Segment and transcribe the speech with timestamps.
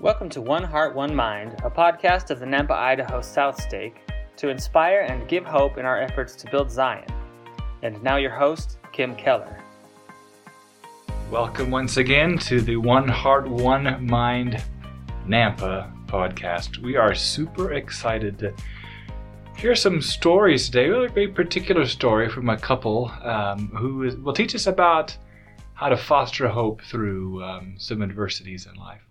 [0.00, 3.96] Welcome to One Heart, One Mind, a podcast of the Nampa, Idaho South Stake
[4.36, 7.04] to inspire and give hope in our efforts to build Zion.
[7.82, 9.60] And now, your host, Kim Keller.
[11.32, 14.62] Welcome once again to the One Heart, One Mind
[15.26, 16.78] Nampa podcast.
[16.78, 18.54] We are super excited to
[19.56, 20.90] hear some stories today.
[20.90, 24.68] We have a very particular story from a couple um, who is, will teach us
[24.68, 25.16] about
[25.74, 29.07] how to foster hope through um, some adversities in life.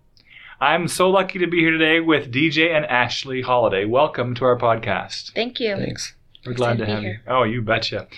[0.60, 3.84] I'm so lucky to be here today with DJ and Ashley Holiday.
[3.84, 5.32] Welcome to our podcast.
[5.32, 5.76] Thank you.
[5.76, 6.14] Thanks.
[6.44, 7.18] We're glad to to be have you.
[7.28, 8.08] Oh, you betcha.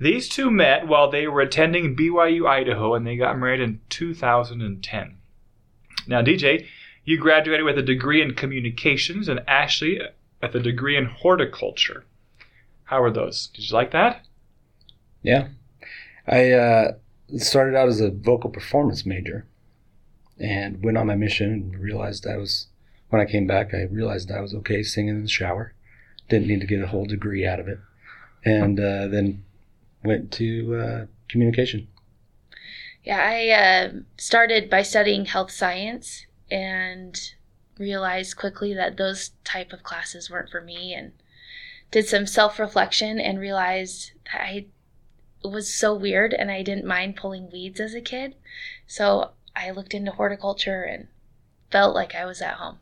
[0.00, 5.16] These two met while they were attending BYU Idaho and they got married in 2010.
[6.08, 6.66] Now, DJ,
[7.04, 10.00] you graduated with a degree in communications and Ashley
[10.42, 12.04] with a degree in horticulture.
[12.82, 13.46] How were those?
[13.54, 14.26] Did you like that?
[15.22, 15.48] Yeah.
[16.26, 16.92] I uh,
[17.36, 19.46] started out as a vocal performance major
[20.38, 22.68] and went on my mission and realized I was,
[23.10, 25.72] when I came back, I realized I was okay singing in the shower.
[26.28, 27.78] Didn't need to get a whole degree out of it.
[28.44, 29.44] And uh, then
[30.04, 31.88] went to uh, communication.
[33.02, 37.18] Yeah, I uh, started by studying health science and
[37.78, 41.12] realized quickly that those type of classes weren't for me and
[41.90, 44.66] did some self-reflection and realized that I
[45.44, 48.34] was so weird and I didn't mind pulling weeds as a kid.
[48.86, 51.08] So I looked into horticulture and
[51.70, 52.78] felt like I was at home.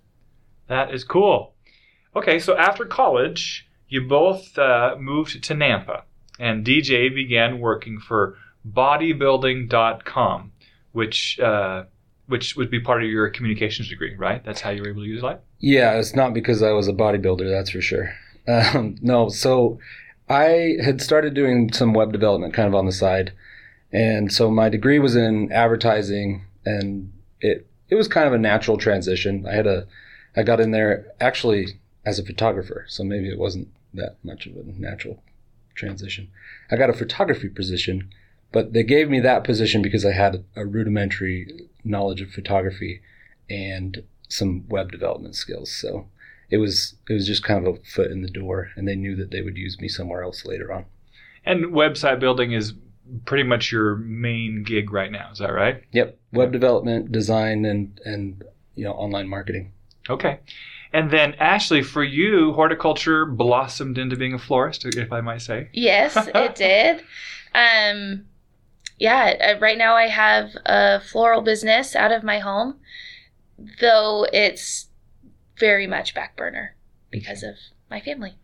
[0.66, 1.54] That is cool.
[2.16, 6.02] Okay, so after college, you both uh, moved to Nampa,
[6.38, 8.36] and DJ began working for
[8.68, 10.52] bodybuilding.com,
[10.92, 11.84] which uh,
[12.26, 14.44] which would be part of your communications degree, right?
[14.44, 15.40] That's how you were able to use it.
[15.58, 18.14] Yeah, it's not because I was a bodybuilder, that's for sure.
[18.48, 19.78] Um, no, so
[20.28, 23.32] I had started doing some web development kind of on the side.
[23.92, 28.76] And so my degree was in advertising and it it was kind of a natural
[28.76, 29.46] transition.
[29.46, 29.86] I had a
[30.36, 34.56] I got in there actually as a photographer, so maybe it wasn't that much of
[34.56, 35.22] a natural
[35.74, 36.28] transition.
[36.70, 38.10] I got a photography position,
[38.52, 43.00] but they gave me that position because I had a rudimentary knowledge of photography
[43.48, 45.70] and some web development skills.
[45.70, 46.08] So
[46.50, 49.16] it was it was just kind of a foot in the door, and they knew
[49.16, 50.86] that they would use me somewhere else later on.
[51.44, 52.72] And website building is
[53.24, 55.30] pretty much your main gig right now.
[55.32, 55.82] Is that right?
[55.92, 58.42] Yep, web development, design, and and
[58.74, 59.72] you know online marketing.
[60.08, 60.40] Okay.
[60.92, 65.68] And then Ashley, for you, horticulture blossomed into being a florist, if I might say.
[65.72, 67.02] Yes, it did.
[67.52, 68.26] Um,
[68.98, 72.76] yeah, uh, right now I have a floral business out of my home,
[73.80, 74.86] though it's
[75.58, 76.76] very much back burner
[77.10, 77.56] because of
[77.90, 78.34] my family.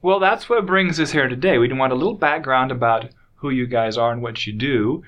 [0.00, 1.58] Well, that's what brings us here today.
[1.58, 5.02] We want a little background about who you guys are and what you do.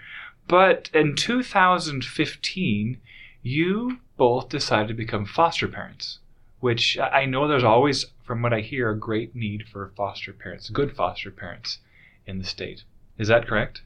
[0.49, 3.01] But in 2015,
[3.43, 6.19] you both decided to become foster parents,
[6.61, 10.33] which I I know there's always, from what I hear, a great need for foster
[10.33, 11.79] parents, good foster parents
[12.27, 12.85] in the state.
[13.19, 13.83] Is that correct?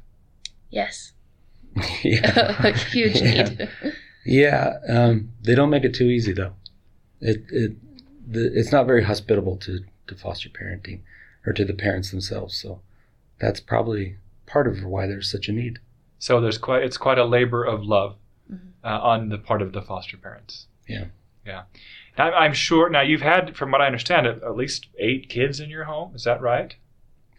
[0.71, 1.13] Yes,
[2.03, 3.43] yeah, a huge Yeah.
[3.49, 3.69] need.
[4.27, 6.55] Yeah, um, they don't make it too easy though.
[7.21, 7.73] It it
[8.33, 11.01] the, it's not very hospitable to to foster parenting
[11.47, 12.57] or to the parents themselves.
[12.57, 12.81] So
[13.39, 14.17] that's probably
[14.47, 15.79] part of why there's such a need.
[16.19, 18.17] So there's quite it's quite a labor of love
[18.51, 18.73] Mhm.
[18.83, 20.67] uh, on the part of the foster parents.
[20.89, 21.07] Yeah.
[21.47, 21.63] yeah.
[22.19, 22.91] Now, I'm sure.
[22.91, 26.15] Now you've had, from what I understand, at, at least eight kids in your home.
[26.15, 26.75] Is that right?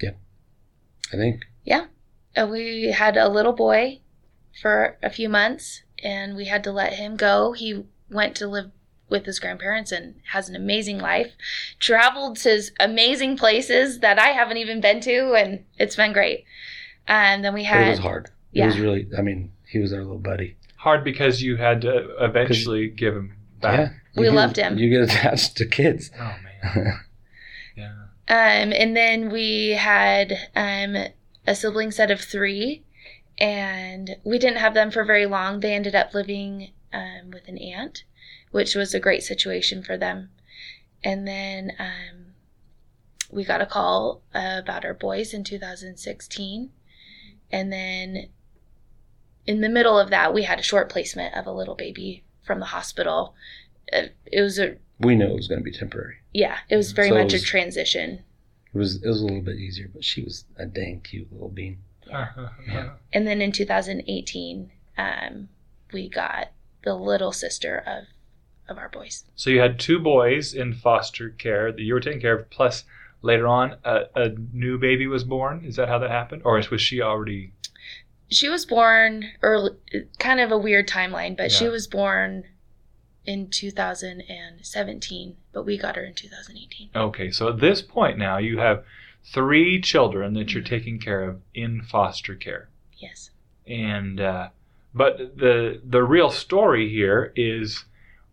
[0.02, 0.12] Yeah,
[1.14, 1.46] I think.
[1.64, 1.86] Yeah,
[2.36, 4.02] uh, we had a little boy
[4.62, 7.54] for a few months, and we had to let him go.
[7.54, 8.72] He went to live
[9.08, 11.34] with his grandparents and has an amazing life.
[11.80, 16.46] Traveled to amazing places that I haven't even been to, and it's been great.
[17.08, 18.26] And then we But had it was hard.
[18.26, 18.66] It Yeah.
[18.68, 19.08] was really.
[19.18, 20.56] I mean, he was our little buddy.
[20.78, 23.80] Hard because you had to eventually give him back.
[23.80, 24.78] Yeah, We get- loved him.
[24.78, 26.12] You get attached to kids.
[26.20, 26.36] Oh
[26.74, 27.00] man.
[27.76, 27.92] yeah.
[28.28, 30.96] Um, and then we had um,
[31.46, 32.84] a sibling set of three,
[33.38, 35.60] and we didn't have them for very long.
[35.60, 38.04] They ended up living um, with an aunt,
[38.50, 40.32] which was a great situation for them.
[41.04, 42.34] And then um,
[43.30, 46.72] we got a call uh, about our boys in 2016.
[47.56, 48.28] And then
[49.48, 52.60] in the middle of that, we had a short placement of a little baby from
[52.60, 53.34] the hospital.
[53.94, 56.16] Uh, it was a we knew it was going to be temporary.
[56.34, 58.24] yeah, it was very So it much a transition.
[58.74, 61.48] It was it was a little bit easier, but she was a dang cute little
[61.48, 61.78] bean.
[62.10, 62.90] yeah.
[63.14, 65.48] And then in 2018, um,
[65.94, 66.52] we got
[66.84, 68.04] the little sister of
[68.68, 69.24] of our boys.
[69.36, 72.50] So you had two boys in foster care that you were taking care of.
[72.50, 72.84] Plus,
[73.26, 75.66] later on, a, a new baby was born.
[75.66, 77.52] Is that how that happened, or was she already?
[78.30, 79.72] She was born early,
[80.20, 82.46] kind of a weird timeline, but she was born
[83.26, 86.90] in 2017, but we got her in 2018.
[86.96, 88.84] Okay, so at this point now, you have
[89.24, 92.70] three children that you're taking care of in foster care.
[92.98, 93.32] Yes.
[93.68, 94.50] and uh,
[94.94, 97.86] but the the real story here is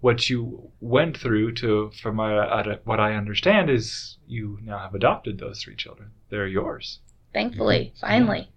[0.03, 4.97] what you went through to from my, uh, what I understand is you now have
[4.97, 6.11] adopted those three children.
[6.29, 6.99] They're yours.
[7.33, 8.51] Thankfully, finally.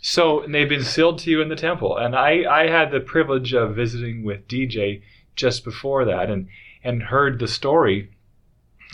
[0.00, 1.96] so and they've been sealed to you in the temple.
[1.96, 5.02] And I I had the privilege of visiting with DJ
[5.34, 6.48] just before that and
[6.84, 8.12] and heard the story.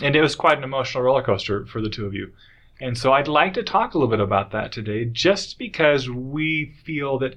[0.03, 2.33] And it was quite an emotional roller coaster for the two of you.
[2.81, 6.75] And so I'd like to talk a little bit about that today, just because we
[6.85, 7.37] feel that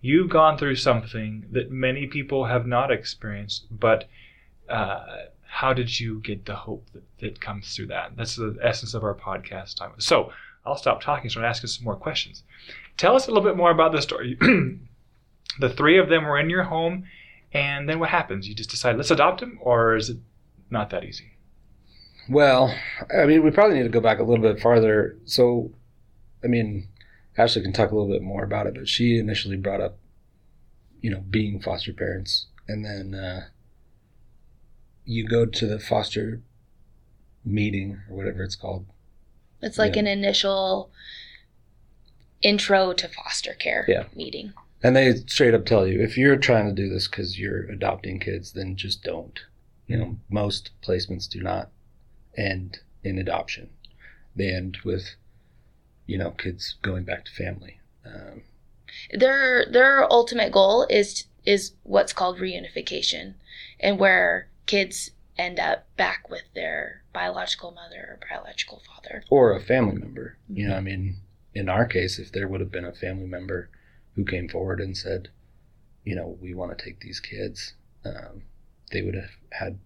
[0.00, 3.66] you've gone through something that many people have not experienced.
[3.70, 4.08] But
[4.68, 5.04] uh,
[5.46, 8.16] how did you get the hope that, that comes through that?
[8.16, 9.92] That's the essence of our podcast time.
[9.98, 10.32] So
[10.64, 12.42] I'll stop talking, start asking some more questions.
[12.96, 14.36] Tell us a little bit more about the story.
[15.60, 17.04] the three of them were in your home,
[17.52, 18.48] and then what happens?
[18.48, 20.18] You just decide, let's adopt them, or is it
[20.70, 21.32] not that easy?
[22.28, 22.74] Well,
[23.16, 25.16] I mean, we probably need to go back a little bit farther.
[25.24, 25.70] So,
[26.44, 26.88] I mean,
[27.38, 29.96] Ashley can talk a little bit more about it, but she initially brought up,
[31.00, 33.46] you know, being foster parents, and then uh,
[35.04, 36.42] you go to the foster
[37.44, 38.86] meeting or whatever it's called.
[39.62, 40.00] It's like Yeah.
[40.00, 40.90] an initial
[42.42, 44.06] intro to foster care Yeah.
[44.14, 44.52] meeting.
[44.82, 48.18] And they straight up tell you if you're trying to do this because you're adopting
[48.20, 49.38] kids, then just don't.
[49.86, 51.70] You know, most placements do not
[52.36, 53.70] end in adoption.
[54.36, 55.14] They end with,
[56.08, 57.78] you know, kids going back to family.
[58.04, 58.42] Um,
[59.12, 63.34] Their their ultimate goal is is what's called reunification,
[63.78, 69.22] and where kids end up back with their biological mother or biological father.
[69.30, 70.36] or a family member.
[70.48, 71.16] You know, I mean,
[71.54, 73.68] in our case, if there would have been a family member
[74.16, 75.28] who came forward and said,
[76.04, 78.42] you know, we want to take these kids, um,
[78.90, 79.78] they would have had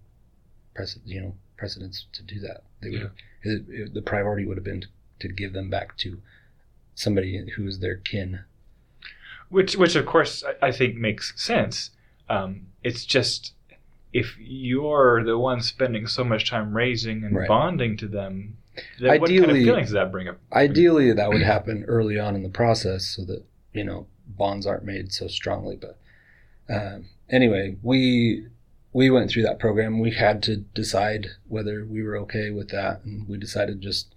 [0.75, 2.62] precedent, you know, precedence to do that.
[2.80, 4.84] They would have, it, it- the priority would have been
[5.22, 6.20] to, give them back to
[6.94, 8.40] somebody who is their kin.
[9.48, 11.90] which which of course I, I think makes sense.
[12.28, 13.52] Um, it's just
[14.12, 17.48] if you're the one spending so much time raising and Right.
[17.48, 18.56] bonding to them,
[19.00, 20.38] then what kind of Ideally- feelings does that bring up?
[20.52, 23.42] Ideally, that would happen early on in the process so that,
[23.72, 25.76] you know, bonds aren't made so strongly.
[25.76, 25.98] But
[26.68, 28.46] um, anyway, we
[28.94, 29.98] we went through that program.
[29.98, 33.02] We had to decide whether we were okay with that.
[33.04, 34.14] And we decided just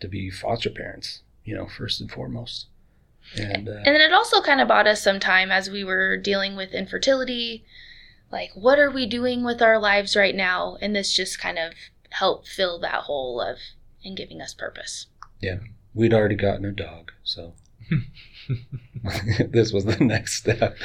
[0.00, 2.66] to be foster parents, you know, first and foremost.
[3.36, 6.16] And, uh, And then it also kind of bought us some time as we were
[6.16, 7.64] dealing with infertility.
[8.30, 10.76] Like, what are we doing with our lives right now?
[10.80, 11.72] And this just kind of
[12.10, 13.58] helped fill that hole of
[14.04, 15.06] and giving us purpose.
[15.40, 15.58] Yeah.
[15.94, 17.12] We'd already gotten a dog.
[17.24, 17.54] So
[19.48, 20.76] this was the next step.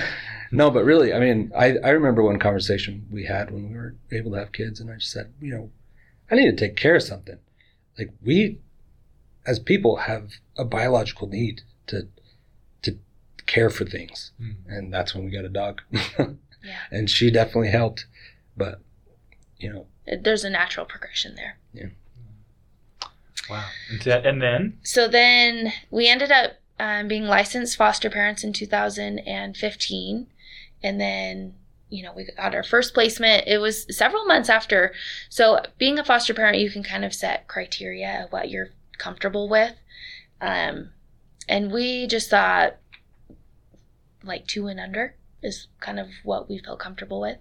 [0.52, 3.96] No, but really, I mean, I, I remember one conversation we had when we were
[4.12, 5.72] able to have kids, and I just said, you know,
[6.30, 7.38] I need to take care of something.
[7.98, 8.60] Like we,
[9.45, 12.07] as people, have a biological need to
[12.83, 12.97] to
[13.45, 14.55] care for things, Mm.
[14.67, 15.81] and that's when we got a dog.
[16.63, 16.77] Yeah.
[16.91, 18.05] and she definitely helped,
[18.55, 18.81] but
[19.57, 21.57] you know, There's a natural progression there.
[21.73, 21.88] Yeah.
[23.49, 23.65] Wow.
[23.89, 30.27] And, and then So then we ended up um, being licensed foster parents in 2015.
[30.83, 31.55] And then,
[31.89, 33.48] you know, we got our first placement.
[33.48, 34.93] It was several months after.
[35.29, 38.69] So being a foster parent, you can kind of set criteria of what you're
[39.01, 39.74] comfortable with.
[40.39, 40.91] Um,
[41.50, 42.77] and we just thought
[44.24, 47.38] like two and under is kind of what we felt comfortable with.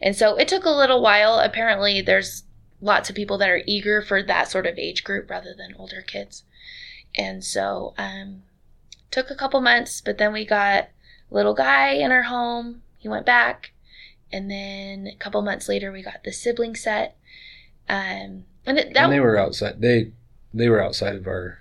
[0.00, 1.38] And so it took a little while.
[1.38, 2.44] Apparently, there's
[2.80, 6.00] lots of people that are eager for that sort of age group rather than older
[6.00, 6.44] kids.
[7.16, 8.42] And so um
[9.10, 10.84] took a couple months, but then we got
[11.30, 12.82] a little guy in our home.
[12.98, 13.72] He went back.
[14.30, 17.16] And then a couple months later we got the sibling set.
[17.88, 19.80] Um and it, that and they were outside.
[19.80, 20.12] They
[20.58, 21.58] they were outside of our,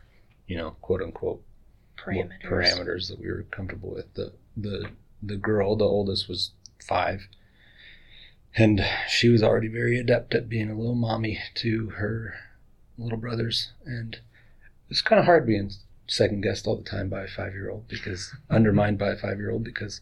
[0.47, 1.41] you know, quote unquote
[1.97, 2.43] parameters.
[2.43, 4.13] parameters that we were comfortable with.
[4.15, 4.89] The the
[5.21, 6.51] the girl, the oldest, was
[6.83, 7.27] five,
[8.55, 12.35] and she was already very adept at being a little mommy to her
[12.97, 14.19] little brothers, and
[14.89, 15.71] it's kind of hard being
[16.07, 19.37] second guessed all the time by a five year old because undermined by a five
[19.37, 19.99] year old because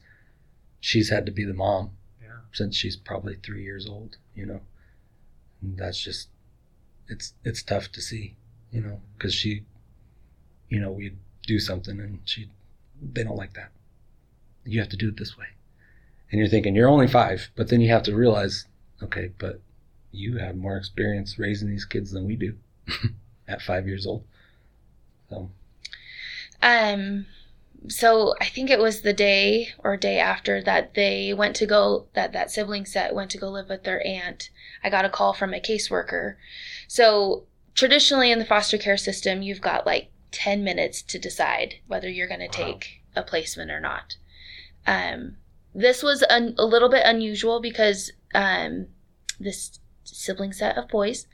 [0.79, 1.89] she's had to be the mom
[2.21, 2.41] Yeah.
[2.53, 4.61] since she's probably three years old, you know,
[5.61, 6.29] and that's just
[7.07, 8.35] it's it's tough to see,
[8.71, 9.63] you know, because she,
[10.69, 11.17] you know, we'd
[11.47, 12.49] do something and she
[13.01, 13.71] they don't like that.
[14.63, 15.45] You have to do it this way.
[16.31, 18.65] And you're thinking you're only 5, but then you have to realize,
[19.01, 19.61] okay, but
[20.11, 22.57] you have more experience raising these kids than we do
[23.47, 24.23] at 5 years old.
[25.29, 25.49] So,
[26.61, 27.27] Um,
[27.87, 32.07] so I think it was the day or day after that they went to go
[32.13, 34.49] that that sibling set went to go live with their aunt.
[34.83, 36.35] I got a call from a caseworker.
[36.87, 37.43] So
[37.75, 42.27] traditionally in the foster care system, you've got like 10 minutes to decide whether you're
[42.27, 42.67] going to Wow.
[42.67, 44.17] take a placement or not.
[44.87, 45.37] Um,
[45.73, 48.87] this was un- a little bit unusual because um,
[49.39, 51.27] this sibling set of boys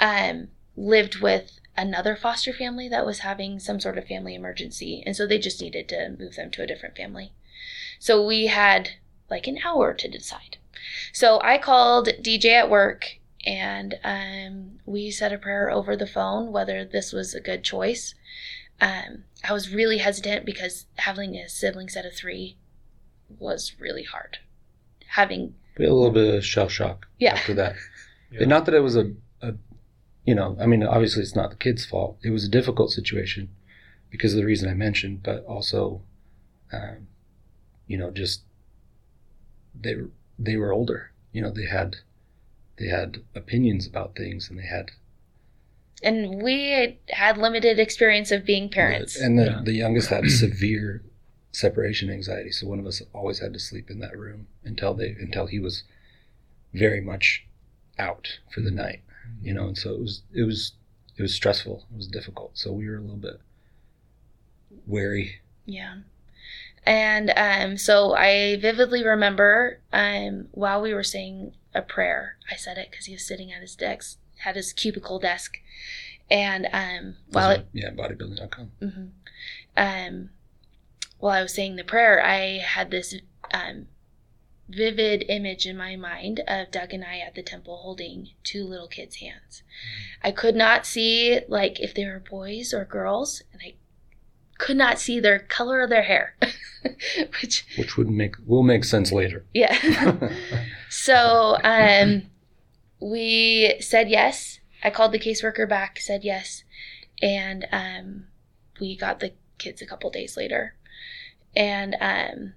[0.00, 5.02] um, lived with another foster family that was having some sort of family emergency.
[5.06, 7.32] And so they just needed to move them to a different family.
[7.98, 8.90] So we had
[9.30, 10.58] like an hour to decide.
[11.12, 16.52] So I called DJ at work and um, we said a prayer over the phone
[16.52, 18.14] whether this was a good choice.
[18.80, 22.56] Um, I was really hesitant because having a sibling set of three
[23.38, 24.38] was really hard.
[25.08, 27.34] Having, a little bit of shell shock Yeah.
[27.34, 27.76] after that.
[28.34, 28.46] Yeah.
[28.46, 29.52] Not that it was a, a,
[30.24, 32.16] you know, I mean, obviously it's not the kid's fault.
[32.24, 33.50] It was a difficult situation
[34.08, 36.00] because of the reason I mentioned, but also,
[36.72, 37.08] um,
[37.86, 38.40] you know, just
[39.78, 39.96] they
[40.38, 41.10] they were older.
[41.32, 41.96] You know, they had
[42.78, 44.90] they had opinions about things, and they had
[46.04, 49.16] and we had limited experience of being parents.
[49.20, 49.60] And the, Yeah.
[49.64, 51.02] the youngest had severe
[51.52, 55.10] separation anxiety, so one of us always had to sleep in that room until they
[55.10, 55.84] until he was
[56.74, 57.44] very much
[57.98, 59.02] out for the night.
[59.42, 60.72] You know, and so it was it was
[61.16, 61.86] it was stressful.
[61.92, 62.52] It was difficult.
[62.58, 63.40] So we were a little bit
[64.86, 65.40] wary.
[65.66, 65.98] Yeah.
[66.84, 72.78] And um, so I vividly remember um, while we were saying a prayer, I said
[72.78, 75.58] it because he was sitting at his desk, had his cubicle desk,
[76.30, 78.72] and um, while it, yeah, bodybuilding.com.
[78.80, 79.10] mhm.
[79.76, 80.30] um,
[81.18, 83.14] while I was saying the prayer, I had this
[83.54, 83.86] um,
[84.68, 88.88] vivid image in my mind of Doug and I at the temple holding two little
[88.88, 89.62] kids' hands.
[90.22, 93.74] I could not see like if they were boys or girls, and I
[94.62, 96.36] could not see their color of their hair,
[97.42, 99.44] which Which would make will make sense later.
[99.52, 99.76] yeah.
[100.88, 102.22] so um,
[103.00, 104.60] we said yes.
[104.84, 106.64] I called the caseworker back, said yes,
[107.20, 108.26] and um,
[108.80, 110.74] we got the kids a couple days later.
[111.54, 112.54] And um,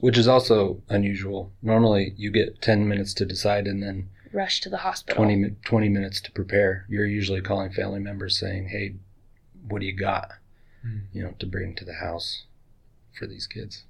[0.00, 1.52] Which is also unusual.
[1.62, 5.24] Normally you get 10 minutes to decide and then rush to the hospital.
[5.24, 6.86] 20, 20 minutes to prepare.
[6.88, 8.96] You're usually calling family members saying, hey,
[9.68, 10.30] what do you got?
[10.82, 10.98] Hmm.
[11.12, 12.44] You know, to bring to the house
[13.18, 13.84] for these kids.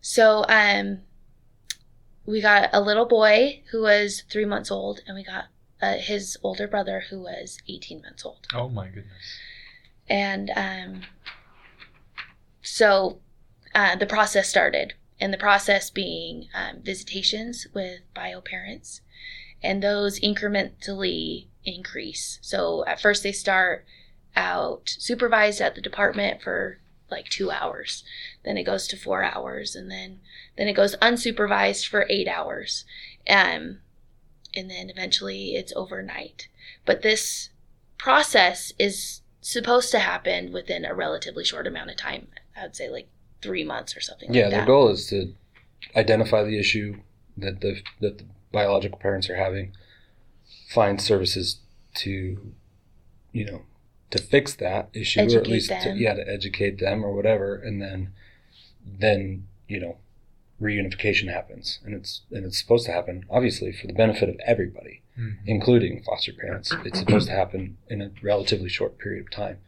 [0.00, 1.00] So um,
[2.24, 5.46] we got a little boy who was three months old, and we got
[5.80, 8.46] uh, his older brother who was 18 months old.
[8.54, 9.38] Oh my goodness.
[10.08, 11.02] And um,
[12.62, 13.20] so
[13.74, 19.00] uh, the process started, and the process being um, visitations with bio parents,
[19.62, 22.38] and those incrementally increase.
[22.42, 23.84] So at first they start
[24.36, 26.78] out supervised at the department for
[27.10, 28.04] like two hours,
[28.44, 30.20] then it goes to four hours, and then
[30.56, 32.84] then it goes unsupervised for eight hours,
[33.28, 33.78] um,
[34.54, 36.48] and then eventually it's overnight.
[36.84, 37.50] But this
[37.98, 42.28] process is supposed to happen within a relatively short amount of time.
[42.56, 43.08] I would say like
[43.42, 45.32] three months or something Yeah, like their goal is to
[45.94, 46.96] identify the issue
[47.36, 49.72] that the that the biological parents are having,
[50.68, 51.60] find services
[51.94, 52.52] to,
[53.32, 53.62] you know,
[54.10, 57.80] to fix that issue, or at least to, yeah, to educate them or whatever, and
[57.82, 58.12] then,
[58.84, 59.96] then you know,
[60.62, 65.02] reunification happens, and it's and it's supposed to happen obviously for the benefit of everybody,
[65.18, 65.36] Mhm.
[65.46, 66.72] including foster parents.
[66.84, 69.58] It's supposed to happen in a relatively short period of time.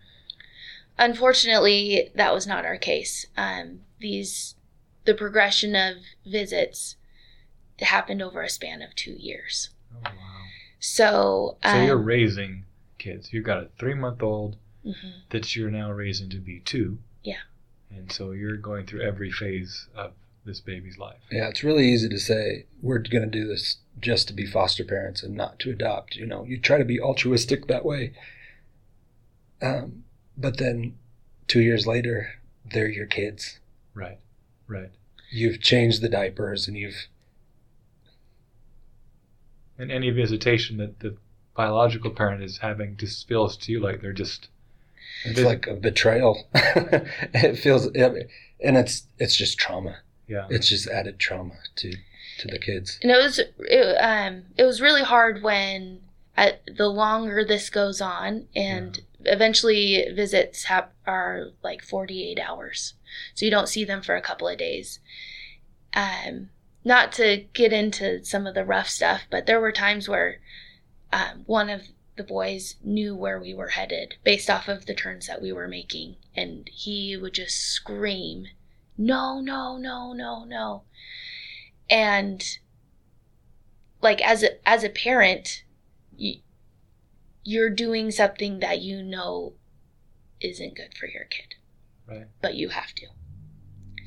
[0.99, 3.27] Unfortunately, that was not our case.
[3.37, 4.55] Um, these
[5.05, 6.97] the progression of visits
[7.81, 9.71] happened over a span of two years.
[9.95, 10.13] Oh wow.
[10.81, 12.65] So, So um, you're raising
[12.99, 13.33] kids.
[13.33, 15.13] You've got a three month old mhm.
[15.31, 16.99] that you're now raising to be two.
[17.23, 17.41] Yeah.
[17.91, 20.13] And so you're going through every phase of
[20.45, 21.21] this baby's life.
[21.31, 24.85] Yeah, it's really easy to say we're going to do this just to be foster
[24.85, 26.17] parents and not to adopt.
[26.17, 28.13] You know, you try to be altruistic that way.
[29.61, 30.05] Um,
[30.37, 30.97] but then
[31.47, 33.59] two years later, they're your kids.
[33.95, 34.19] Right.
[34.67, 34.91] Right.
[35.31, 37.07] You've changed the diapers and you've,
[39.77, 41.17] And any visitation that the
[41.59, 44.47] biological parent is having just feels to you like they're just
[45.25, 46.47] it's like a betrayal.
[46.55, 49.97] it feels, and it's, it's just trauma.
[50.29, 50.47] yeah.
[50.51, 51.93] It's just added trauma to,
[52.39, 53.01] to the kids.
[53.03, 56.03] and it was it, um, it was really hard when
[56.37, 62.95] at, the longer this goes on and eventually visits have, are like 48 hours
[63.35, 65.01] so you don't see them for a couple of days
[65.95, 66.51] um,
[66.85, 70.39] not to get into some of the rough stuff but there were times where
[71.13, 71.83] um, one of
[72.17, 75.69] the boys knew where we were headed based off of the turns that we were
[75.69, 76.17] making.
[76.37, 78.47] And he would just scream,
[78.97, 80.83] No, no, no, no, no.
[81.89, 82.45] And
[84.03, 85.65] like as a as a parent,
[86.17, 86.41] you,
[87.45, 89.55] you're doing something that you know
[90.41, 91.55] isn't good for your kid.
[92.07, 92.27] Right.
[92.43, 93.07] But you have to.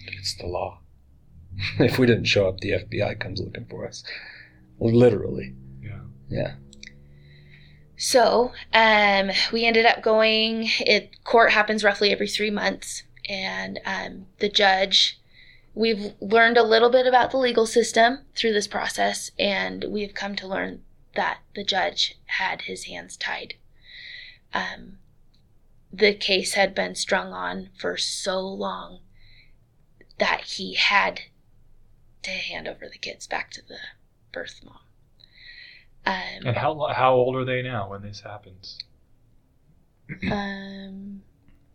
[0.07, 0.79] It's the law.
[1.79, 4.03] if we didn't show up, the FBI comes looking for us.
[4.79, 5.53] Literally.
[5.81, 5.99] Yeah.
[6.29, 6.53] Yeah.
[8.01, 10.69] So um, we ended up going.
[10.79, 15.19] It court happens roughly every three months, and um, the judge.
[15.75, 20.35] We've learned a little bit about the legal system through this process, and we've come
[20.37, 20.81] to learn
[21.13, 23.53] that the judge had his hands tied.
[24.51, 24.97] Um,
[25.93, 29.01] the case had been strung on for so long
[30.17, 31.21] that he had
[32.23, 33.77] to hand over the kids back to the
[34.33, 34.79] birth mom.
[36.05, 38.79] Um, And how how old are they now when this happens?
[40.31, 41.21] um,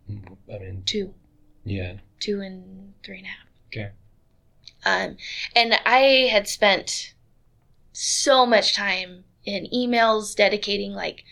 [0.09, 1.13] I mean, two,
[1.65, 1.93] yeah.
[2.19, 3.47] two and three and a half.
[3.67, 3.91] Okay.
[4.85, 5.17] Um,
[5.55, 7.13] and I had spent
[7.93, 11.23] so much time in emails dedicating, like,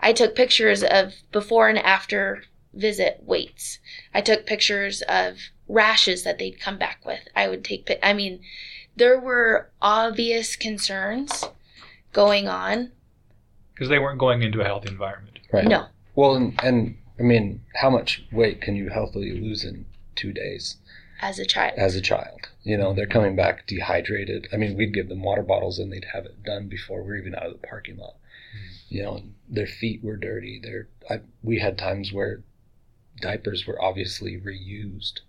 [0.00, 3.78] I took pictures of before and after visit weights.
[4.14, 7.20] I took pictures of rashes that they'd come back with.
[7.34, 8.40] I would take, pi- I mean,
[8.96, 11.44] there were obvious concerns
[12.12, 12.92] going on.
[13.74, 15.38] Because they weren't going into a healthy environment.
[15.52, 15.66] Right.
[15.66, 20.32] No, Well, and, and I mean, how much weight can you healthily lose in two
[20.32, 20.76] days
[21.20, 21.74] as a child.
[21.78, 22.40] as a child?
[22.62, 24.48] You know, they're coming back dehydrated.
[24.52, 27.34] I mean, we'd give them water bottles and they'd have it done before we're even
[27.34, 28.16] out of the parking lot.
[28.88, 30.60] You know, their feet were dirty.
[30.62, 32.42] Their I, we had times where
[33.20, 35.20] diapers were obviously reused.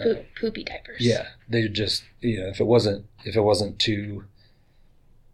[0.00, 0.96] Uh, Poop, poopy diapers.
[1.00, 4.24] yeah, they just you know if it wasn't if it wasn't too,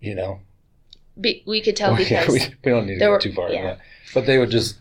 [0.01, 0.41] you know,
[1.21, 3.21] Be, we could tell Well, yeah, because we, we don't need to there go were-
[3.21, 3.63] too far yeah.
[3.63, 3.81] that.
[4.15, 4.79] But they would just,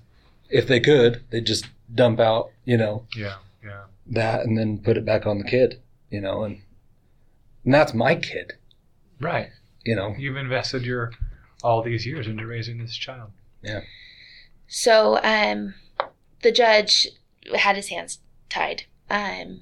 [0.49, 3.35] if they could, they'd just dump out, you know, Yeah.
[3.63, 3.83] Yeah.
[4.07, 6.61] that and then put it back on the kid, you know, and,
[7.65, 8.53] and that's my kid,
[9.19, 9.49] Right.
[9.83, 10.15] you know.
[10.17, 11.11] You've invested your
[11.63, 13.31] all these years into raising this child.
[13.61, 13.81] Yeah.
[14.67, 15.73] So um,
[16.43, 17.07] the judge
[17.55, 18.19] had his hands
[18.49, 19.61] tied um,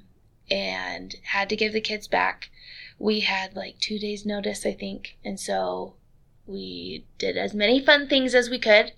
[0.52, 2.50] and had to give the kids back.
[3.00, 5.96] We had like two days' notice, I think, and so
[6.48, 8.94] we did as many fun things as we could.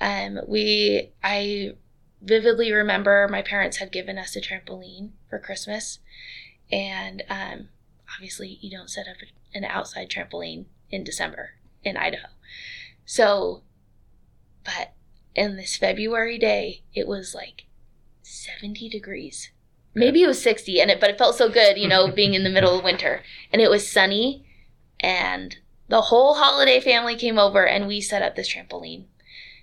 [0.00, 1.74] Um, we, I
[2.22, 5.98] vividly remember my parents had given us a trampoline for Christmas,
[6.70, 7.68] and um,
[8.14, 9.16] obviously you don't set up
[9.54, 11.50] an outside trampoline in December
[11.82, 12.28] in Idaho.
[13.04, 13.62] So,
[14.64, 14.92] but
[15.34, 17.66] in this February day, it was like
[18.22, 19.50] 70 degrees.
[19.94, 22.44] Maybe it was 60 and it but it felt so good, you know, being in
[22.44, 23.22] the middle of winter.
[23.52, 24.44] And it was sunny
[25.00, 25.56] and
[25.90, 29.04] the whole holiday family came over and we set up this trampoline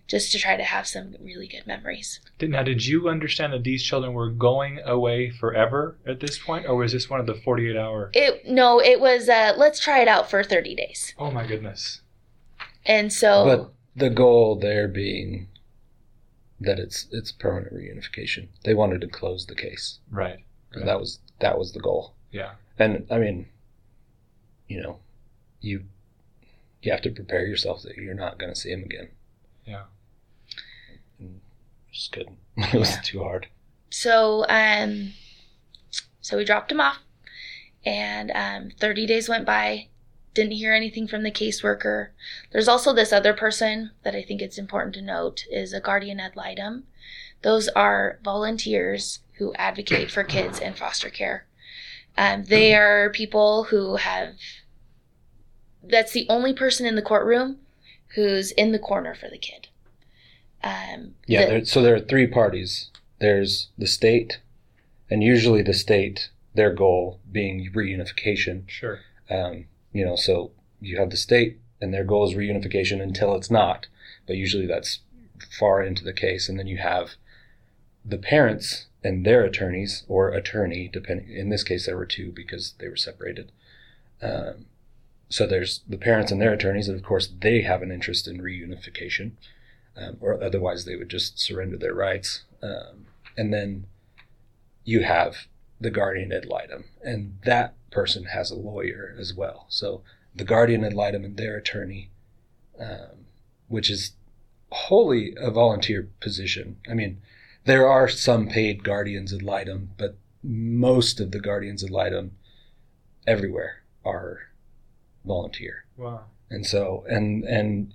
[0.08, 2.20] just to try to have some really good memories.
[2.42, 6.76] Now, did you understand that these children were going away forever at this point, or
[6.76, 8.12] was this one of the 48 hour?
[8.14, 11.14] It no, it was uh let's try it out for 30 days.
[11.18, 12.02] Oh my goodness.
[12.86, 15.48] And so But the goal there being
[16.60, 18.48] that it's it's permanent reunification.
[18.64, 20.00] They wanted to close the case.
[20.12, 20.40] Right.
[20.74, 22.16] That was that was the goal.
[22.32, 22.52] Yeah.
[22.78, 23.48] And I mean,
[24.68, 25.00] you know,
[25.62, 25.84] you
[26.82, 29.10] you have to prepare yourself that you're not going to see him again.
[29.66, 29.84] Yeah.
[31.92, 32.38] Just couldn't.
[32.58, 33.02] It was Yeah.
[33.04, 33.48] too hard.
[33.90, 35.14] So, um,
[36.22, 37.00] so we dropped him off,
[37.86, 39.88] and um, 30 days went by.
[40.34, 42.10] Didn't hear anything from the caseworker.
[42.52, 46.20] There's also this other person that I think it's important to note is a guardian
[46.20, 46.84] ad litem.
[47.42, 51.48] Those are volunteers who advocate for kids in foster care.
[52.18, 54.36] Um, they are people who have.
[55.90, 57.58] That's the only person in the courtroom
[58.16, 59.68] who's in the corner for the kid.
[60.64, 62.90] Um, Yeah, the- there, so there are three parties.
[63.20, 64.40] There's the state,
[65.10, 68.68] and usually the state, their goal being reunification.
[68.68, 69.02] Sure.
[69.30, 73.52] Um, you know, so you have the state, and their goal is reunification until it's
[73.52, 73.88] not.
[74.26, 75.00] But usually that's
[75.60, 77.12] far into the case, and then you have
[78.04, 81.30] the parents and their attorneys or attorney, depending.
[81.30, 83.52] In this case, there were two because they were separated.
[84.22, 84.66] Um,
[85.30, 88.42] so there's the parents and their attorneys, and of course they have an interest in
[88.42, 89.32] reunification,
[89.96, 92.44] um, or otherwise they would just surrender their rights.
[92.62, 93.86] Um, and then
[94.84, 95.48] you have
[95.80, 99.66] the guardian ad litem, and that person has a lawyer as well.
[99.70, 100.02] So
[100.36, 102.10] the guardian ad litem and their attorney,
[102.80, 103.26] um,
[103.68, 104.14] which is
[104.72, 106.78] wholly a volunteer position.
[106.90, 107.22] I mean,
[107.66, 112.32] there are some paid guardians ad litem, but most of the guardians ad litem
[113.26, 114.47] everywhere are
[115.28, 116.26] volunteer Wow.
[116.50, 117.94] and so and and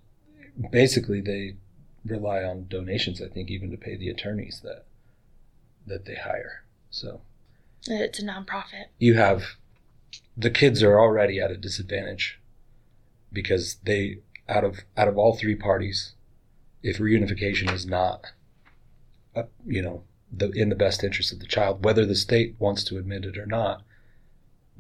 [0.71, 1.57] basically they
[2.05, 3.23] rely on donations.
[3.23, 4.85] I think even to pay the attorneys that
[5.87, 6.65] that they hire.
[6.91, 7.21] So
[7.89, 8.87] It's a nonprofit.
[8.99, 9.43] you have
[10.37, 12.41] the kids are already at a disadvantage
[13.33, 14.19] because they
[14.49, 16.13] out of out of all three parties,
[16.83, 18.27] if reunification is not,
[19.37, 22.83] uh, you know, the in the best interest of the child, whether the state wants
[22.85, 23.83] to admit it or not,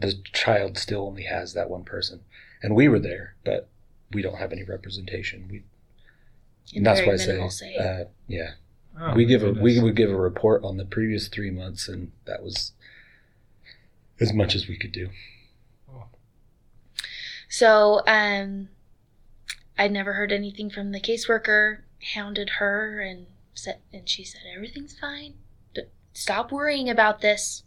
[0.03, 2.21] the child still only has that one person.
[2.63, 3.69] And we were there, but
[4.13, 5.49] we don't have any representation.
[5.51, 7.77] We And and that's very why I say, say.
[7.77, 8.51] uh, yeah,
[8.99, 11.89] Oh, we my give a we would give a report on the previous three months,
[11.89, 12.73] and that was
[14.21, 15.11] as much as we could do.
[17.49, 18.69] So, um,
[19.77, 21.81] I'd never heard anything from the caseworker.
[22.15, 25.35] Hounded her and said, and she said everything's fine.
[25.75, 25.83] D-
[26.15, 27.63] Stop worrying about this.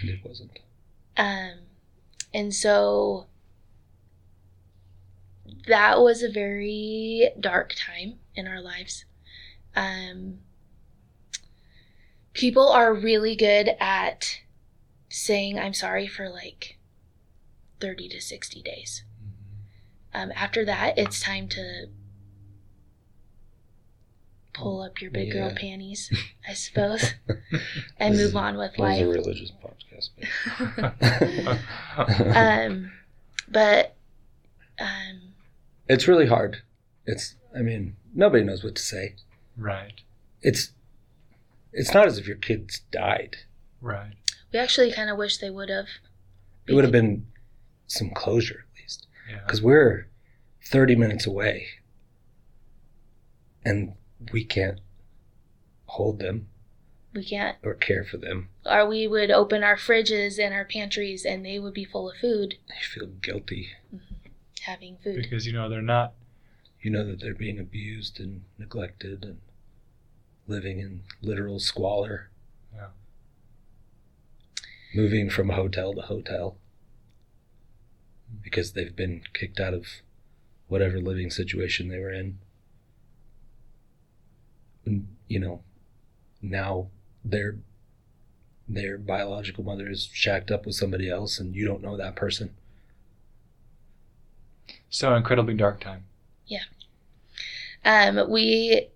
[0.00, 0.58] And it wasn't.
[1.16, 1.58] Um,
[2.32, 3.26] and so
[5.66, 9.04] that was a very dark time in our lives.
[9.76, 10.38] Um,
[12.32, 14.40] people are really good at
[15.08, 16.78] saying I'm sorry for like
[17.80, 19.04] 30 to 60 days.
[20.14, 21.86] Um, after that, it's time to
[24.52, 26.10] pull up your big girl panties,
[26.48, 27.14] I suppose,
[27.98, 30.10] and move on with It was a religious podcast.
[32.36, 32.92] um,
[33.48, 33.96] but
[34.80, 35.20] um,
[35.88, 36.62] it's really hard.
[37.06, 37.34] It's.
[37.54, 39.16] I mean, nobody knows what to say.
[39.56, 40.00] right,
[40.40, 40.72] It's.
[41.74, 43.36] It's not as if your kids died.
[43.80, 44.12] right.
[44.52, 45.86] we actually kind of wish they would have.
[46.66, 47.26] It would have been
[47.86, 49.40] some closure at least, Yeah.
[49.46, 50.06] because we're
[50.64, 51.66] thirty minutes away,
[53.64, 53.94] and
[54.32, 54.80] we can't
[55.86, 56.48] hold them
[57.14, 57.56] We can't.
[57.62, 58.48] or care for them.
[58.64, 62.16] Or we would open our fridges and our pantries, and they would be full of
[62.18, 63.70] food, They feel guilty.
[63.94, 64.14] Mm-hmm.
[64.62, 65.16] having food.
[65.16, 66.14] Because you know they're not.
[66.80, 69.38] You know that they're being abused and neglected and
[70.48, 72.30] living in literal squalor.
[72.74, 72.88] Yeah.
[74.94, 76.56] Moving from hotel to hotel
[78.42, 79.86] because they've been kicked out of
[80.68, 82.38] whatever living situation they were in.
[84.84, 85.62] And, you know,
[86.40, 86.88] now
[87.24, 87.56] their
[88.68, 92.54] their biological mother is shacked up with somebody else and you don't know that person.
[94.88, 96.04] So incredibly dark time.
[96.46, 96.64] Yeah.
[97.84, 98.88] Um, we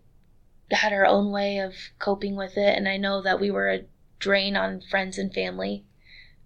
[0.71, 3.85] had our own way of coping with it, and I know that we were a
[4.19, 5.85] drain on friends and family.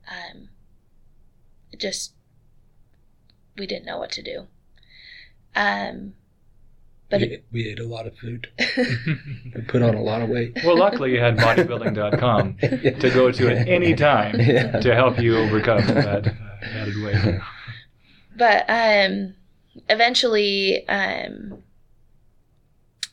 [0.08, 0.48] Um,
[1.76, 2.12] just
[3.56, 4.46] we didn't know what to do.
[5.54, 6.14] Um,
[7.10, 8.48] but we, we ate a lot of food.
[9.54, 10.56] We put on a lot of weight.
[10.64, 14.78] well, luckily you had bodybuilding.com to go to at any time Yeah.
[14.80, 16.30] to help you overcome that uh,
[16.62, 17.40] added weight.
[18.36, 19.34] but um,
[19.88, 21.62] eventually, um,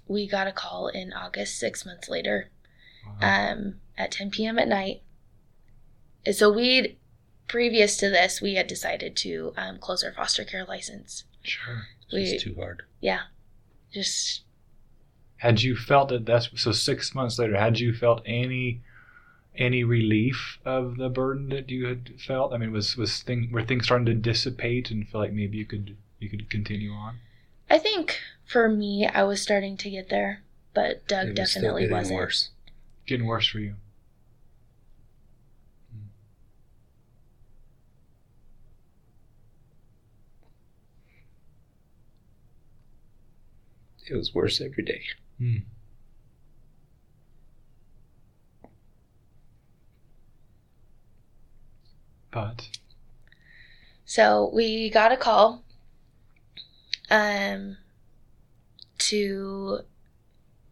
[0.08, 2.50] we got a call in August, six months later,
[3.22, 3.52] Wow.
[3.54, 4.60] um, at 10 p.m.
[4.60, 5.02] at night.
[6.26, 6.98] And So we'd
[7.48, 11.24] previous to this, we had decided to um, close our foster care license.
[11.42, 11.88] Sure.
[12.12, 12.84] It's We, too hard.
[13.02, 13.22] yeah,
[13.94, 14.44] just
[15.38, 17.58] Had you felt that that's so six months later?
[17.58, 18.82] Had you felt any
[19.56, 22.54] any relief of the burden that you had felt?
[22.54, 25.66] I mean, was was thing were things starting to dissipate and feel like maybe you
[25.66, 27.20] could you could continue on?
[27.70, 31.62] I think for me, I was starting to get there, but Doug It was still
[31.62, 32.18] definitely getting wasn't.
[32.20, 32.50] worse.
[33.06, 33.76] Getting worse for you.
[44.10, 45.02] It was worse every day.
[45.38, 45.58] Hmm.
[52.32, 52.70] But
[54.06, 55.64] So we got a call
[57.10, 57.78] um
[59.00, 59.80] to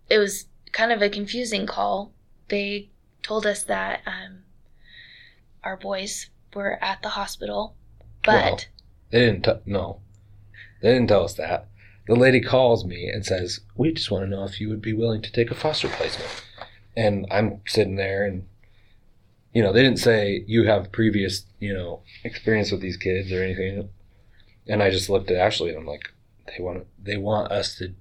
[0.09, 2.11] it was kind of a confusing call.
[2.49, 2.89] They
[3.23, 4.43] told us that um
[5.63, 7.75] our boys were at the hospital,
[8.23, 8.59] but Well,
[9.09, 9.43] They didn't.
[9.45, 10.01] T- no,
[10.81, 11.67] they didn't tell us that.
[12.07, 14.93] The lady calls me and says, "We just want to know if you would be
[14.93, 16.43] willing to take a foster placement."
[16.95, 18.47] And I'm sitting there, and
[19.53, 23.41] you know, they didn't say you have previous, you know, experience with these kids or
[23.43, 23.89] anything.
[24.67, 26.09] And I just looked at Ashley, and I'm like,
[26.47, 26.85] "They want.
[27.01, 27.93] They want us to."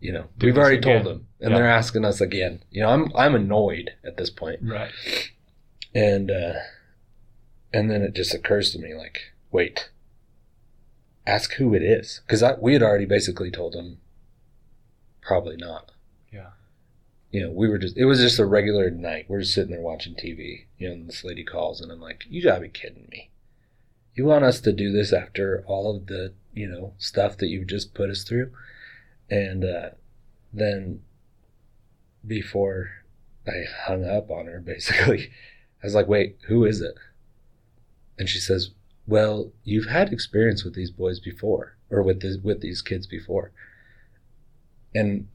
[0.00, 1.02] You know, Do we've already again.
[1.02, 1.56] told them, and Yeah.
[1.58, 2.62] they're asking us again.
[2.70, 4.90] You know, I'm I'm annoyed at this point right.
[5.94, 6.54] and uh
[7.72, 9.88] and then it just occurs to me like wait
[11.26, 12.20] ask who it is.
[12.26, 13.98] Because we had already basically told them
[15.20, 15.90] probably not.
[16.32, 16.50] Yeah.
[17.30, 19.26] you know we were just it was just a regular night.
[19.28, 22.24] We're just sitting there watching tv you know and this lady calls and i'm like
[22.28, 23.30] you gotta be kidding me.
[24.14, 27.66] You want us to do this after all of the you know stuff that you've
[27.66, 28.52] just put us through?
[29.30, 29.90] And uh,
[30.52, 31.00] then
[32.26, 32.90] before
[33.46, 35.30] I hung up on her, basically,
[35.82, 36.94] I was like, wait, who is it?
[38.18, 38.70] And she says,
[39.06, 43.52] well, you've had experience with these boys before, or with this, with these kids before.
[44.94, 45.28] And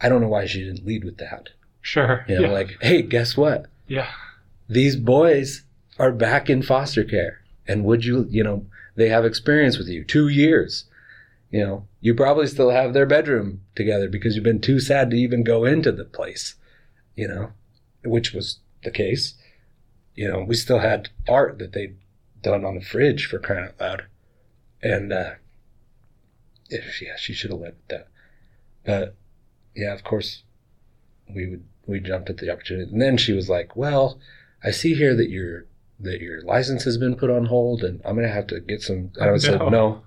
[0.00, 1.50] I don't know why she didn't lead with that.
[1.80, 2.24] Sure.
[2.28, 2.52] You know, yeah.
[2.52, 3.66] like, hey, guess what?
[3.86, 4.10] yeah.
[4.68, 5.62] These boys
[5.98, 7.40] are back in foster care.
[7.68, 10.84] And would you, you know, they have experience with you two years.
[11.50, 15.16] You know, you probably still have their bedroom together because you've been too sad to
[15.16, 16.56] even go into the place,
[17.14, 17.52] you know,
[18.04, 19.34] which was the case.
[20.16, 21.96] You know, we still had art that they'd
[22.42, 24.04] done on the fridge for crying out loud.
[24.82, 25.30] And, uh,
[26.70, 28.08] if, yeah, she should have led with that.
[28.84, 29.14] But,
[29.74, 30.42] yeah, of course,
[31.32, 32.90] we would, we jumped at the opportunity.
[32.90, 34.18] And then she was like, well,
[34.64, 35.66] I see here that your,
[36.00, 38.82] that your license has been put on hold and I'm going to have to get
[38.82, 39.10] some.
[39.16, 39.68] And I Oh, said, no.
[39.68, 40.02] no,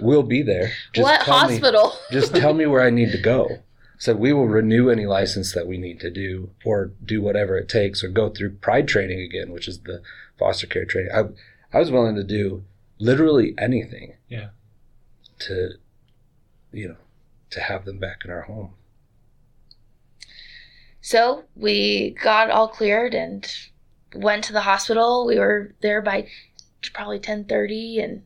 [0.00, 0.72] we'll be there.
[0.96, 1.92] what tell me- hospital?
[2.10, 3.58] just tell me where I need to go.
[3.98, 7.68] So we will renew any license that we need to do, or do whatever it
[7.68, 10.02] takes, or go through Pride training again, which is the
[10.38, 11.10] foster care training.
[11.12, 12.62] I, I was willing to do
[12.98, 14.14] literally anything.
[14.28, 14.50] Yeah.
[15.40, 15.70] To,
[16.72, 16.96] you know,
[17.50, 18.74] to have them back in our home.
[21.00, 23.50] So we got all cleared and
[24.14, 25.26] went to the hospital.
[25.26, 26.28] We were there by
[26.92, 28.22] probably ten thirty, and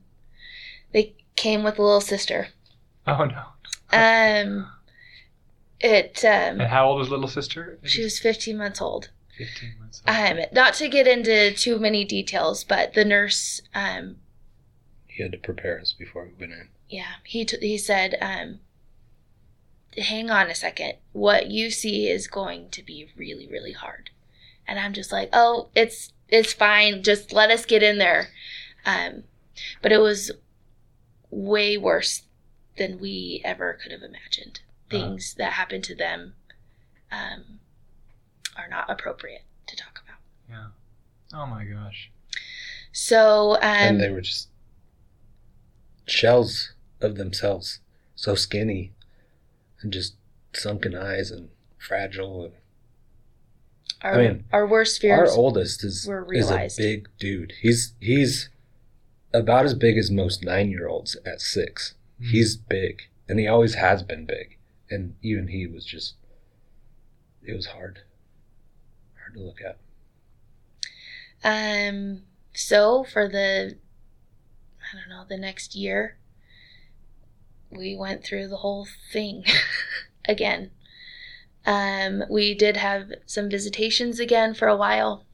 [0.93, 2.49] they came with a little sister.
[3.07, 3.45] Oh no.
[3.93, 4.69] Um,
[5.83, 7.79] it um, And how old was little sister?
[7.85, 9.11] she was fifteen months old.
[9.37, 10.03] fifteen months.
[10.07, 10.17] old.
[10.17, 14.17] Um, not to get into too many details, but the nurse, um,
[15.07, 16.69] He had to prepare us before we went in.
[16.89, 18.61] yeah, he t- he said, um,
[19.99, 20.95] hang on a second.
[21.13, 24.11] What you see is going to be really, really hard.
[24.67, 27.03] And I'm just like, oh, it's it's fine.
[27.03, 28.29] Just let us get in there.
[28.87, 29.25] Um,
[29.83, 30.31] but it was
[31.31, 32.23] way worse
[32.79, 34.61] than we ever could have imagined.
[34.93, 35.09] Uh-huh.
[35.09, 36.35] Things that happen to them
[37.11, 37.61] um,
[38.57, 40.19] are not appropriate to talk about.
[40.51, 40.67] yeah.
[41.35, 42.11] Oh my gosh.
[42.93, 44.49] So, um, and they were just
[46.07, 47.81] shells of themselves,
[48.15, 48.93] so skinny,
[49.81, 50.15] and just
[50.53, 52.45] sunken eyes and fragile.
[52.45, 52.53] And
[54.03, 55.31] our, I mean, our worst fears.
[55.31, 57.55] Our oldest is were is a big dude.
[57.61, 58.51] He's he's
[59.33, 61.95] about as big as most nine year olds at six.
[62.19, 62.27] Hmm.
[62.27, 64.59] He's big, and he always has been big.
[64.93, 66.17] And even he was just,
[67.43, 68.01] it was hard,
[69.19, 69.79] hard to look at.
[71.43, 73.79] Um, so for the,
[74.81, 76.19] I don't know, the next year,
[77.71, 79.45] we went through the whole thing
[80.27, 80.71] again.
[81.65, 85.25] Um, we did have some visitations again for a while.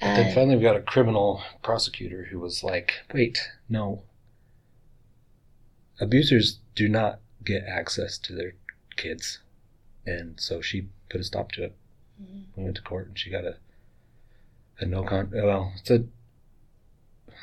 [0.00, 3.38] But then Uh, finally, we got a criminal prosecutor who was like, "Wait,
[3.68, 4.04] no.
[6.00, 8.54] Abusers do not get access to their
[8.96, 9.40] kids,"
[10.06, 11.74] and so she put a stop to it.
[12.20, 12.44] Mhm.
[12.56, 13.56] We went to court, and she got a
[14.78, 15.30] a no con.
[15.32, 16.04] Well, it's a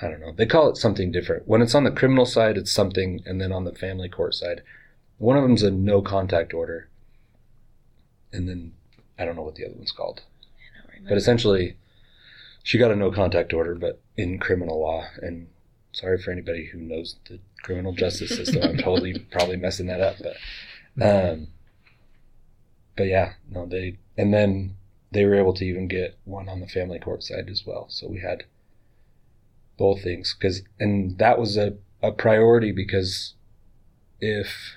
[0.01, 0.31] I don't know.
[0.31, 1.47] They call it something different.
[1.47, 4.61] When it's on the criminal side, it's something, and then on the family court side,
[5.17, 6.87] one of them's a no contact order,
[8.31, 8.73] and then
[9.17, 10.21] I don't know what the other one's called.
[10.21, 11.09] I don't remember.
[11.09, 11.77] But essentially,
[12.63, 15.07] she got a no contact order, but in criminal law.
[15.21, 15.49] And
[15.91, 18.63] sorry for anybody who knows the criminal justice system.
[18.63, 20.35] I'm totally probably messing that up, but
[21.05, 21.47] um,
[22.97, 24.75] but yeah, no, they and then
[25.11, 27.87] they were able to even get one on the family court side as well.
[27.89, 28.43] So we had
[29.77, 33.33] both things because and that was a, a priority because
[34.19, 34.75] if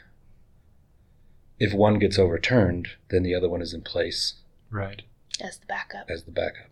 [1.59, 4.35] if one gets overturned, then the other one is in place
[4.71, 5.03] Right.
[5.41, 6.69] as the backup, as the backup.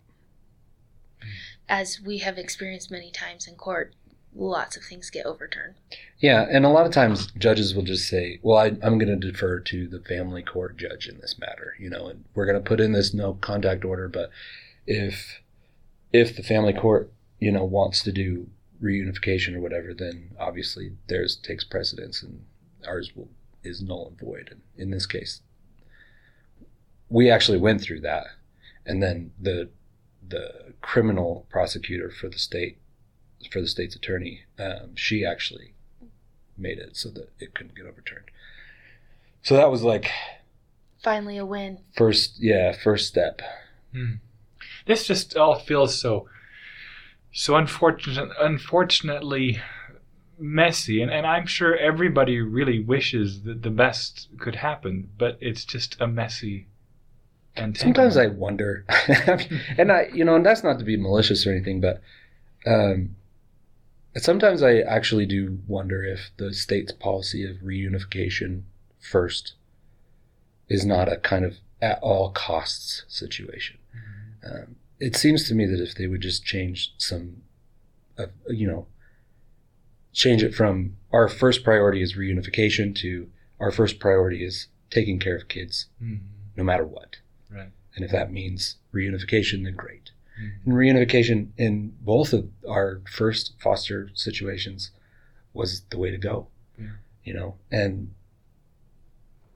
[1.69, 3.95] as we have experienced many times in court,
[4.35, 5.75] lots of things get overturned.
[6.19, 9.17] Yeah, and a lot of times judges will just say, "Well, I, I'm going to
[9.17, 12.69] defer to the family court judge in this matter," you know, and we're going to
[12.69, 14.09] put in this no contact order.
[14.09, 14.31] But
[14.87, 15.41] if
[16.13, 18.49] if the family court, you know, wants to do
[18.83, 22.45] reunification or whatever, then obviously theirs takes precedence, and
[22.87, 23.29] ours will
[23.63, 24.49] is null and void.
[24.51, 25.43] And in this case,
[27.09, 28.27] we actually went through that,
[28.87, 29.71] and then the
[30.27, 32.79] the criminal prosecutor for the state
[33.51, 35.75] for the state's attorney, um, she actually
[36.57, 38.27] made it so that it couldn't get overturned.
[39.43, 40.11] So that was like
[41.03, 41.79] Finally, a win.
[41.97, 43.41] first, yeah, first step.
[44.87, 46.29] This just all feels so
[47.33, 49.61] so unfortunate unfortunately
[50.37, 55.65] messy and, and I'm sure everybody really wishes that the best could happen, but it's
[55.65, 56.67] just a messy
[57.57, 58.85] and Sometimes I wonder,
[59.77, 62.01] and I, you know, and that's not to be malicious or anything, but
[62.65, 63.17] um,
[64.17, 68.63] Sometimes I actually do wonder if the state's policy of reunification
[68.99, 69.55] first
[70.69, 73.79] is not a kind of at all costs situation.
[74.45, 77.43] Um, it seems to me that if they would just change some,
[78.19, 78.87] uh, you know,
[80.13, 85.37] change it from our first priority is reunification to our first priority is taking care
[85.37, 86.21] of kids Mhm.
[86.57, 87.19] no matter what.
[87.49, 87.71] Right.
[87.95, 90.11] And if that means reunification, then great.
[90.65, 94.91] And reunification in both of our first foster situations
[95.53, 96.49] was the way to go.
[96.79, 96.87] Yeah.
[97.25, 98.15] You know, and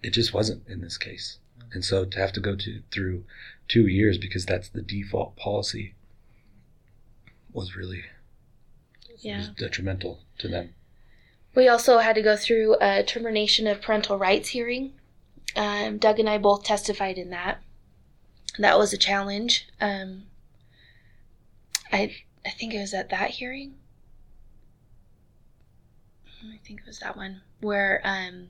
[0.03, 1.39] it just wasn't in this case.
[1.73, 3.25] And so to have to go to through
[3.69, 5.95] two years because that's the default policy
[7.53, 8.03] was really
[9.19, 9.39] Yeah.
[9.39, 10.75] was detrimental to them.
[11.55, 14.93] We also had to go through a termination of parental rights hearing.
[15.57, 17.63] Um, Doug and I both testified in that.
[18.59, 19.69] That was a challenge.
[19.81, 20.25] Um,
[21.95, 23.77] I I think it was at that hearing.
[26.45, 28.49] I think it was that one where um,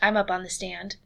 [0.00, 0.96] I'm up on the stand,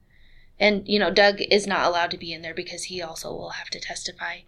[0.58, 3.50] and you know Doug is not allowed to be in there because he also will
[3.50, 4.40] have to testify.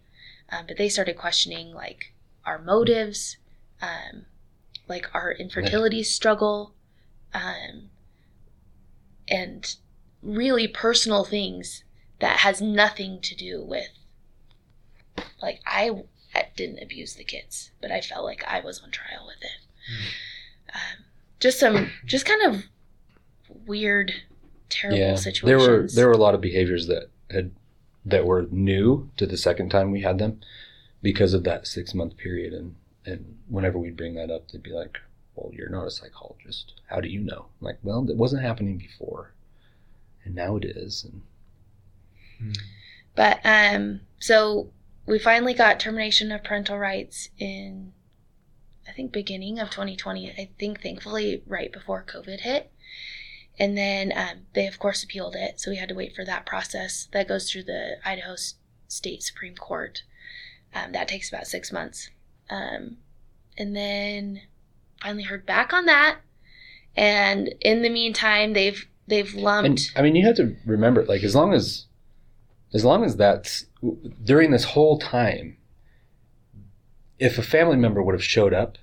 [0.51, 2.13] Um, but they started questioning like
[2.45, 3.37] our motives,
[3.81, 4.25] um,
[4.87, 6.73] like our infertility struggle,
[7.33, 7.89] um,
[9.27, 9.75] and
[10.21, 11.83] really personal things
[12.19, 13.89] that has nothing to do with
[15.41, 16.03] like I,
[16.39, 20.73] I didn't abuse the kids, but I felt like I was on trial with it.
[20.73, 21.05] Um,
[21.39, 22.63] just some, just kind of
[23.65, 24.13] weird,
[24.69, 25.43] terrible yeah, situations.
[25.43, 27.51] There were there were a lot of behaviors that had
[28.05, 30.39] that were new to the second time we had them
[31.01, 32.75] because of that six month period and
[33.05, 34.97] and whenever we'd bring that up they'd be like
[35.35, 38.77] well you're not a psychologist how do you know I'm like well it wasn't happening
[38.77, 39.33] before
[40.23, 41.21] and now it is and
[42.41, 42.57] Mhm.
[43.15, 44.71] But um, so
[45.09, 47.93] we finally got termination of parental rights in,
[48.87, 50.29] I think, beginning of 2020.
[50.29, 52.71] I think, thankfully, right before COVID hit.
[53.57, 55.59] And then um, they, of course, appealed it.
[55.59, 57.07] So we had to wait for that process.
[57.11, 58.35] That goes through the Idaho
[58.87, 60.03] State Supreme Court.
[60.75, 62.11] Um, that takes about six months.
[62.51, 62.97] Um,
[63.57, 64.41] and then
[65.01, 66.19] finally heard back on that.
[66.95, 69.67] And in the meantime, they've they've lumped.
[69.67, 71.85] and I mean you have to remember like as long as
[72.73, 73.65] as long as that's
[74.23, 75.57] during this whole time
[77.17, 78.77] if a family member would have showed up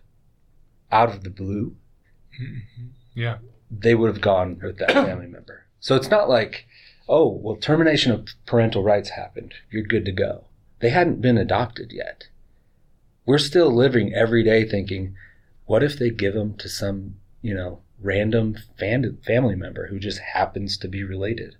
[0.92, 1.74] out of the blue
[2.40, 2.62] Mhm.
[3.14, 3.38] Yeah.
[3.70, 5.64] they would have gone with that family member.
[5.80, 6.66] So it's not like,
[7.08, 9.54] oh, well, termination of parental rights happened.
[9.70, 10.44] You're good to go.
[10.80, 12.24] They hadn't been adopted yet.
[13.24, 15.16] We're still living every day thinking,
[15.64, 20.76] what if they give them to some, you know, random family member who just happens
[20.78, 21.56] to be related,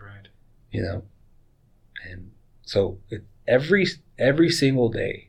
[0.00, 0.28] Right.
[0.70, 1.02] you know?
[2.08, 2.32] And
[2.62, 3.86] so it, every
[4.18, 5.28] every single day,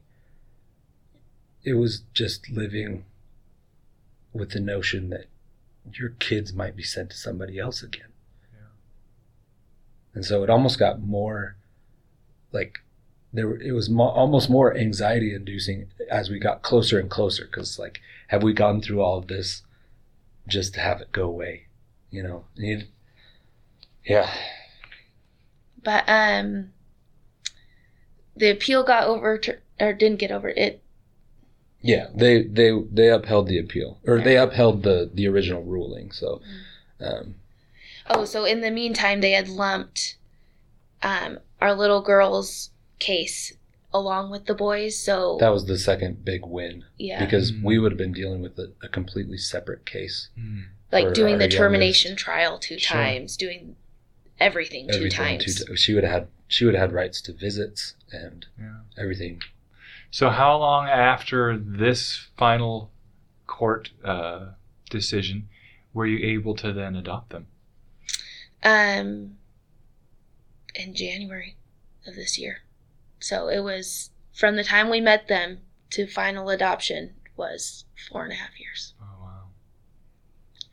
[1.63, 3.05] it was just living
[4.33, 5.25] with the notion that
[5.93, 8.13] your kids might be sent to somebody else again.
[8.53, 8.67] Yeah.
[10.13, 11.55] And so it almost got more
[12.51, 12.79] like
[13.33, 17.79] there it was mo- almost more anxiety inducing as we got closer and closer cuz
[17.79, 19.63] like have we gone through all of this
[20.47, 21.67] just to have it go away,
[22.09, 22.45] you know?
[24.05, 24.33] Yeah.
[25.83, 26.71] But um
[28.35, 29.39] the appeal got over
[29.79, 30.81] or didn't get over it
[31.81, 36.11] Yeah, they they they upheld the appeal or they upheld the the original ruling.
[36.11, 36.41] So
[36.99, 37.35] um
[38.09, 40.15] oh so in the meantime they had lumped
[41.03, 43.53] um our little girl's case
[43.93, 47.63] along with the boys so that was the second big win yeah because Mm.
[47.63, 50.29] we would have been dealing with a, a completely separate case.
[50.39, 50.65] Mm.
[50.91, 51.57] like doing our the youngest.
[51.57, 52.97] termination trial two Sure.
[53.01, 53.75] times doing
[54.41, 57.21] everything two Everything times two ti- she would have had she would have had rights
[57.21, 58.81] to visits and Yeah.
[58.97, 59.41] everything.
[60.09, 62.91] So, how long after this final
[63.47, 64.47] court uh,
[64.89, 65.47] decision
[65.93, 67.47] were you able to then adopt them?
[68.63, 69.37] um
[70.75, 71.55] in January
[72.07, 72.59] of this year.
[73.19, 75.59] So it was from the time we met them
[75.91, 78.93] to final adoption was four and a half years.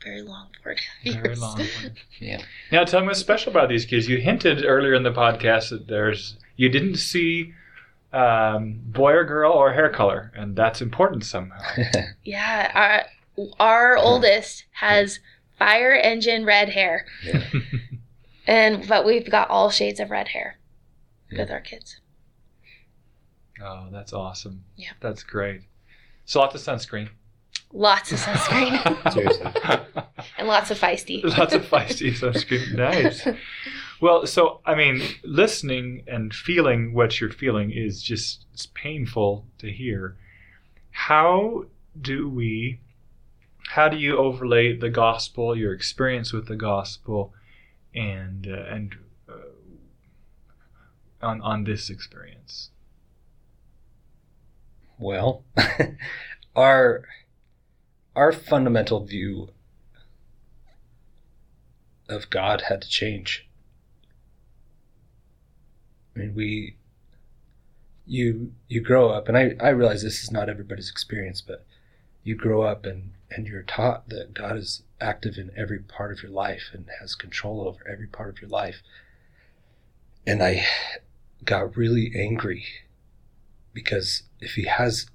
[0.08, 0.14] Wow.
[0.14, 1.22] Very long four and a half years.
[1.22, 1.60] Very long.
[2.20, 2.42] Yeah.
[2.72, 4.08] now, tell me what's special about these kids.
[4.08, 7.52] You hinted earlier in the podcast that there's you didn't see
[8.12, 11.58] um, boy or girl or hair color, and that's important somehow.
[12.24, 15.20] Yeah, our our oldest has
[15.58, 17.44] fire engine red hair, yeah.
[18.46, 20.58] and but we've got all shades of red hair
[21.30, 21.40] Yeah.
[21.40, 22.00] with our kids.
[23.62, 24.64] oh, that's awesome.
[24.76, 24.90] Yeah.
[25.00, 25.62] That's great.
[26.24, 27.08] So, lots of sunscreen.
[27.72, 29.52] Lots of sunscreen Seriously.
[30.38, 31.22] and lots of feisty.
[31.38, 32.74] Lots of feisty sunscreen.
[32.74, 33.26] Nice.
[34.00, 39.70] Well, so I mean, listening and feeling what you're feeling is just it's painful to
[39.70, 40.16] hear.
[40.90, 41.64] How
[42.00, 42.80] do we
[43.70, 47.34] how do you overlay the gospel, your experience with the gospel,
[47.94, 48.96] and uh, and
[49.28, 49.32] uh,
[51.20, 52.70] on on this experience?
[54.98, 55.44] Well,
[56.56, 57.04] our
[58.18, 59.48] our fundamental view
[62.08, 63.48] of God had to change.
[66.16, 66.74] I mean, we
[68.06, 71.64] you you grow up, and I I realize this is not everybody's experience, but
[72.24, 76.20] you grow up and and you're taught that God is active in every part of
[76.20, 78.82] your life and has control over every part of your life.
[80.26, 80.66] And I
[81.44, 82.64] got really angry
[83.72, 85.06] because if he has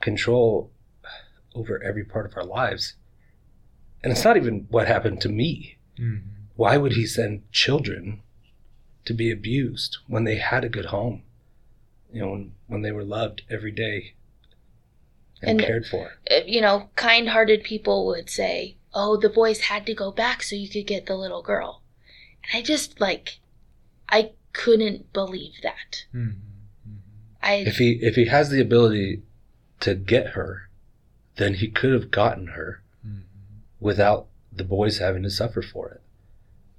[0.00, 0.70] control
[1.56, 2.94] over every part of our lives,
[4.02, 6.28] and it's not even what happened to me, Mm-hmm.
[6.56, 8.20] why would he send children
[9.06, 11.22] to be abused when they had a good home?
[12.12, 14.12] You know, when, when they were loved every day
[15.40, 16.12] and, And- cared for.
[16.30, 20.42] Uh, You know, kind hearted people would say, oh, the boys had to go back
[20.42, 21.80] so you could get the little girl.
[22.44, 23.38] And I just, like,
[24.10, 26.04] I couldn't believe that.
[26.14, 26.40] Mm-hmm.
[27.42, 29.22] I, If he if he has the ability
[29.80, 30.65] to get her,
[31.36, 33.20] then he could have gotten her Mm-hmm.
[33.80, 36.02] without the boys having to suffer for it.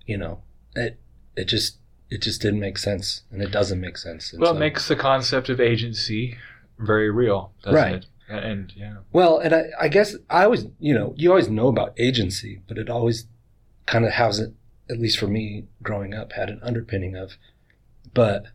[0.05, 0.41] You know,
[0.75, 0.99] it
[1.35, 1.77] it just
[2.09, 4.31] it just didn't make sense, and it doesn't make sense.
[4.33, 6.37] And Well, so- it makes the concept of agency
[6.79, 7.95] very real, doesn't Right.
[7.95, 8.05] it?
[8.29, 11.67] And, and yeah, Well, and I, I guess I always, you know, you always know
[11.69, 13.25] about agency, but it always
[13.85, 14.53] kind of has it,
[14.89, 17.37] at least for me growing up, had an underpinning of,
[18.13, 18.47] but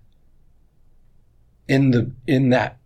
[1.69, 2.77] in the, in that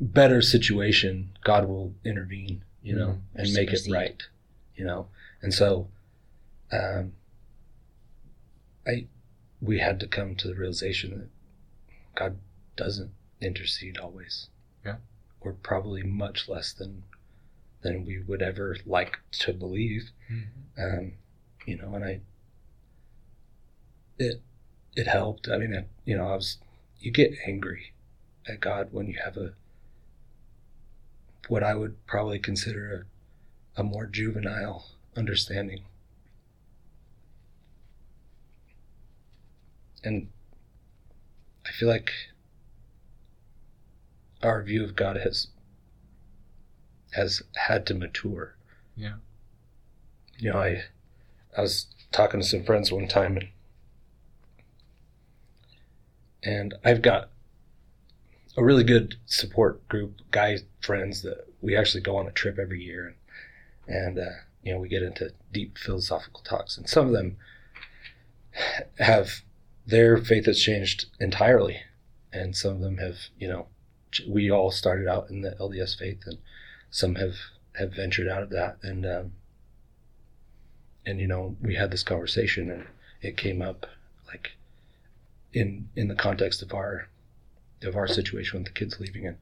[0.00, 3.20] better situation, God will intervene, you know, Mhm.
[3.34, 4.22] and make it right,
[4.74, 5.08] you know?
[5.42, 5.90] And so,
[6.72, 7.12] um,
[8.86, 9.06] I,
[9.60, 11.28] we had to come to the realization that
[12.14, 12.38] God
[12.76, 14.48] doesn't intercede always
[14.84, 14.98] Yeah.
[15.40, 17.04] or probably much less than
[17.82, 20.10] than we would ever like to believe.
[20.76, 21.14] Um,
[21.66, 22.20] you know, and I
[24.18, 24.42] it
[24.96, 25.48] it helped.
[25.48, 26.58] I mean, it, you know, I was
[26.98, 27.92] you get angry
[28.46, 29.54] at God when you have a
[31.50, 33.08] what I would probably consider
[33.76, 34.86] a, a more juvenile
[35.16, 35.80] understanding.
[40.04, 40.28] And
[41.66, 42.12] I feel like
[44.44, 45.48] our view of God has
[47.14, 48.54] has had to mature.
[48.94, 49.14] Yeah.
[50.38, 50.84] You know, I
[51.56, 53.48] I was talking to some friends one time and
[56.44, 57.29] and I've got
[58.56, 62.82] a really good support group, guy friends that we actually go on a trip every
[62.82, 63.14] year.
[63.86, 66.76] And and uh, you know, we get into deep philosophical talks.
[66.76, 67.36] And some of them
[68.98, 69.42] have
[69.86, 71.80] their faith has changed entirely.
[72.32, 73.66] And some of them have, you know,
[74.28, 76.38] we all started out in the LDS faith, and
[76.90, 77.36] some have
[77.76, 79.32] have ventured out of that, and um,
[81.06, 82.86] and you know we had this conversation, and
[83.22, 83.86] it came up
[84.26, 84.52] like
[85.52, 87.08] in in the context of our
[87.82, 89.36] of our situation with the kids leaving, and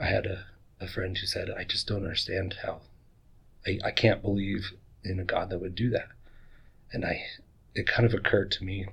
[0.00, 0.46] I had a,
[0.80, 2.80] a friend who said, I just don't understand how
[3.66, 6.08] I, I can't believe in a God that would do that,
[6.92, 7.24] and I
[7.74, 8.86] it kind of occurred to me.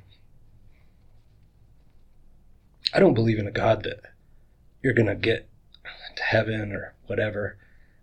[2.94, 4.02] I don't believe in a God that
[4.82, 5.48] you're going to get
[6.16, 7.58] to heaven or whatever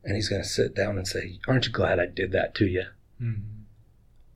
[0.05, 2.67] and he's going to sit down and say aren't you glad i did that to
[2.67, 2.85] you
[3.21, 3.63] Mm-hmm.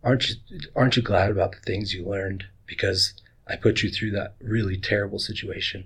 [0.02, 0.36] aren't you
[0.74, 3.14] aren't you glad about the things you learned because
[3.46, 5.84] i put you through that really terrible situation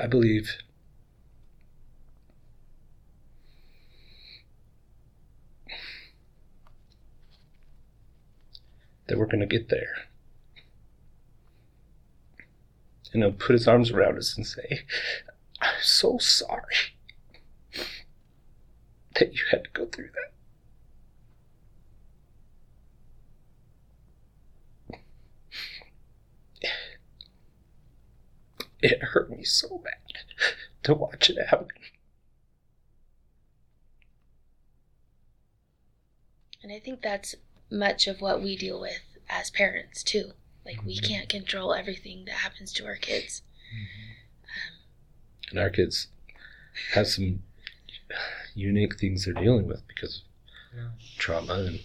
[0.00, 0.50] i believe.
[9.06, 9.94] That we're going to get there.
[13.12, 14.82] And he'll put his arms around us and say
[15.60, 16.94] i'm so sorry
[19.16, 20.29] that you had to go through that
[28.82, 30.22] it hurt me so bad
[30.84, 31.68] to watch it happen.
[36.62, 37.34] and I think that's
[37.70, 40.32] much of what we deal with as parents, too.
[40.64, 41.04] Like, we Mhm.
[41.08, 43.42] can't control everything that happens to our kids.
[45.50, 46.08] And our kids
[46.92, 47.42] have some
[48.54, 50.22] unique things they're dealing with because
[50.74, 50.86] Yeah.
[50.92, 51.80] of trauma and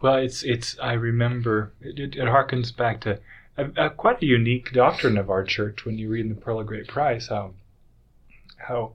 [0.00, 0.78] Well, it's it's.
[0.80, 3.20] I remember it, it, it harkens back to
[3.56, 6.60] a, a, quite a unique doctrine of our church when you read in the Pearl
[6.60, 7.54] of Great Price how
[8.56, 8.92] how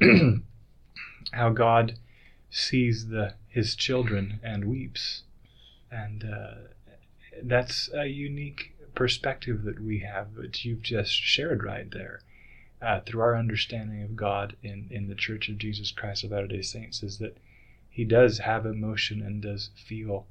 [1.32, 1.98] how God
[2.50, 5.22] sees the his children and weeps,
[5.90, 6.54] and uh,
[7.42, 12.20] that's a unique perspective that we have that you've just shared right there,
[12.80, 16.46] uh, through our understanding of God in, in the Church of Jesus Christ of Latter
[16.46, 17.36] day Saints is that
[17.90, 20.26] He does have emotion and does feel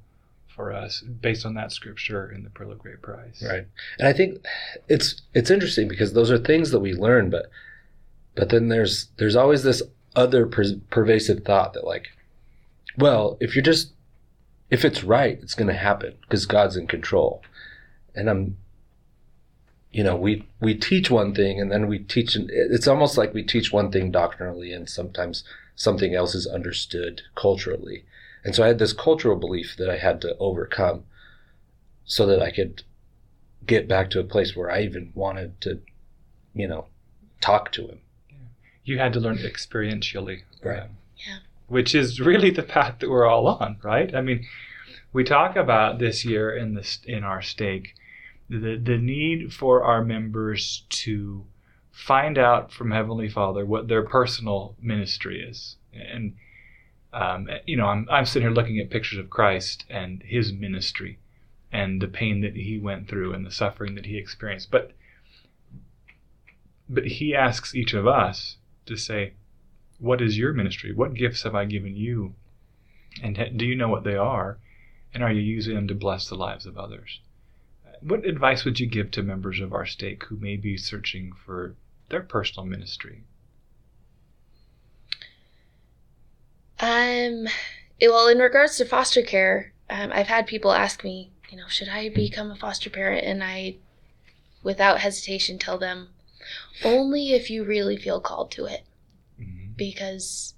[0.58, 3.40] for us based on that scripture in the Pearl of Great Price.
[3.48, 3.64] Right.
[4.00, 4.44] And I think
[4.88, 7.46] it's it's interesting because those are things that we learn, but
[8.34, 9.84] but then there's there's always this
[10.16, 12.08] other per- pervasive thought that like,
[12.96, 13.92] well, if you're just
[14.68, 17.40] if it's right, it's going to happen because God's in control.
[18.16, 18.56] And I'm
[19.92, 23.44] you know, we we teach one thing and then we teach it's almost like we
[23.44, 25.44] teach one thing doctrinally and sometimes
[25.76, 28.02] something else is understood culturally.
[28.48, 31.04] And so I had this cultural belief that I had to overcome
[32.06, 32.82] so that I could
[33.66, 35.82] get back to a place where I even wanted to,
[36.54, 36.86] you know,
[37.42, 37.98] talk to him.
[38.84, 40.44] You had to learn experientially.
[40.64, 40.80] Right.
[40.80, 41.40] um, Yeah.
[41.66, 44.14] Which is really the path that we're all on, right?
[44.14, 44.46] I mean,
[45.12, 47.96] we talk about this year in this in our stake
[48.48, 51.44] the the need for our members to
[51.92, 56.34] find out from Heavenly Father what their personal ministry is, and
[57.12, 61.18] um, you know, I'm I'm sitting here looking at pictures of Christ and His ministry,
[61.72, 64.92] and the pain that He went through and the suffering that He experienced, but
[66.88, 69.32] but He asks each of us to say,
[69.98, 70.92] "What is your ministry?
[70.92, 72.34] What gifts have I given you,
[73.22, 74.58] and do you know what they are,
[75.14, 77.20] and are you using them to bless the lives of others?"
[78.00, 81.74] What advice would you give to members of our stake who may be searching for
[82.10, 83.24] their personal ministry?
[86.80, 87.48] Um,
[87.98, 91.66] it- well, in regards to foster care, um, I've had people ask me, you know,
[91.68, 93.24] should I become a foster parent?
[93.24, 93.76] And I,
[94.62, 96.10] without hesitation, tell them
[96.84, 98.84] only if you really feel called to it,
[99.38, 99.76] Mhm.
[99.76, 100.54] because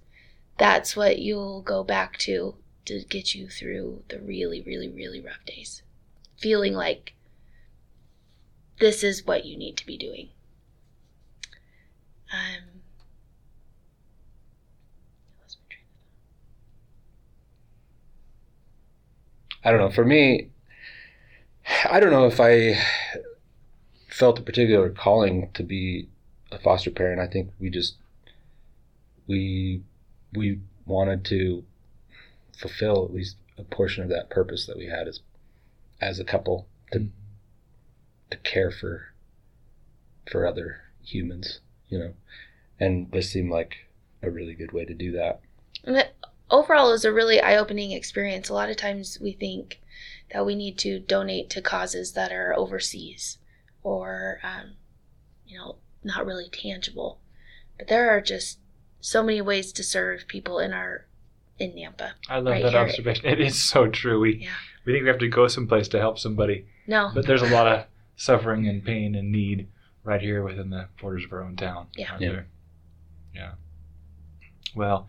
[0.58, 2.56] that's what you'll go back to
[2.86, 5.82] to get you through the really, really, really rough days.
[6.38, 7.14] Feeling like
[8.78, 10.30] this is what you need to be doing.
[12.32, 12.82] Um,
[15.40, 15.84] lost my train
[19.49, 19.90] of I don't know.
[19.90, 20.50] For me,
[21.88, 22.78] I don't know if I
[24.08, 26.08] felt a particular calling to be
[26.50, 27.20] a foster parent.
[27.20, 27.96] I think we just
[29.26, 29.82] we
[30.34, 31.64] we wanted to
[32.56, 35.20] fulfill at least a portion of that purpose that we had as
[36.00, 37.08] as a couple to mm-hmm.
[38.30, 39.12] to care for
[40.30, 42.14] for other humans, you know.
[42.78, 43.88] And this seemed like
[44.22, 45.40] a really good way to do that.
[45.84, 46.14] And it,
[46.50, 48.48] overall, it was a really eye opening experience.
[48.48, 49.80] A lot of times we think
[50.32, 53.38] that we need to donate to causes that are overseas
[53.82, 54.72] or, um,
[55.46, 57.18] you know, not really tangible.
[57.78, 58.58] But there are just
[59.00, 61.06] so many ways to serve people in our
[61.58, 62.12] in Nampa.
[62.28, 62.80] I love Right that here.
[62.80, 63.26] observation.
[63.26, 64.20] It is so true.
[64.20, 64.50] We Yeah.
[64.86, 67.66] we think we have to go someplace to help somebody, No, but there's a lot
[67.66, 67.84] of
[68.16, 69.68] suffering and pain and need
[70.02, 71.88] right here within the borders of our own town.
[71.96, 72.10] Yeah.
[72.12, 72.28] aren't Yeah.
[72.30, 72.46] there?
[73.34, 73.52] Yeah.
[74.74, 75.06] Well,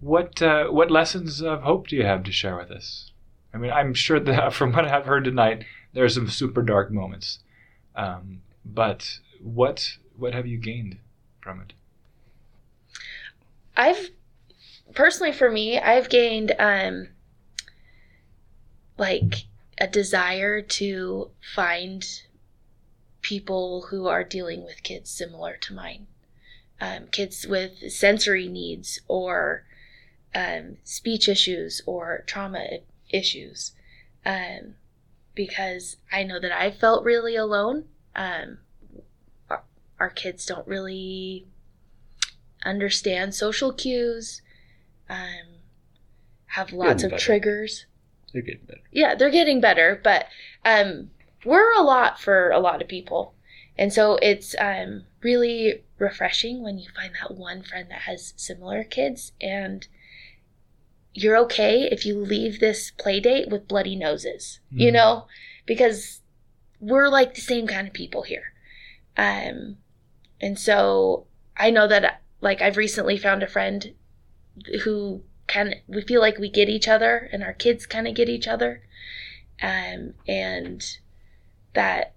[0.00, 3.10] what uh, what lessons of hope do you have to share with us?
[3.52, 6.90] I mean, I'm sure that from what I've heard tonight, there are some super dark
[6.90, 7.40] moments.
[7.94, 10.98] Um, but what what have you gained
[11.40, 11.72] from it?
[13.76, 14.10] I've
[14.94, 17.08] personally for me, I've gained um
[18.98, 19.46] like
[19.78, 22.04] a desire to find
[23.22, 26.06] people who are dealing with kids similar to mine.
[26.80, 29.64] Um, kids with sensory needs or
[30.34, 32.78] um, speech issues or trauma
[33.10, 33.72] issues.
[34.24, 34.74] Um,
[35.34, 37.84] because I know that I felt really alone.
[38.14, 38.58] Um,
[39.48, 39.62] our,
[39.98, 41.46] our kids don't really
[42.64, 44.42] understand social cues,
[45.08, 45.60] um,
[46.46, 47.22] have lots of better.
[47.22, 47.86] triggers.
[48.32, 48.80] They're getting better.
[48.90, 50.26] Yeah, they're getting better, but
[50.64, 51.10] um,
[51.44, 53.34] we're a lot for a lot of people.
[53.78, 58.84] And so it's um, really refreshing when you find that one friend that has similar
[58.84, 59.86] kids and
[61.14, 64.94] you're okay if you leave this play date with bloody noses, you Mhm.
[64.94, 65.26] know,
[65.66, 66.20] because
[66.80, 68.52] we're like the same kind of people here.
[69.16, 69.78] Um,
[70.40, 73.94] and so I know that like I've recently found a friend
[74.84, 78.14] who kind of we feel like we get each other and our kids kind of
[78.14, 78.82] get each other.
[79.60, 80.82] Um, and
[81.74, 82.14] that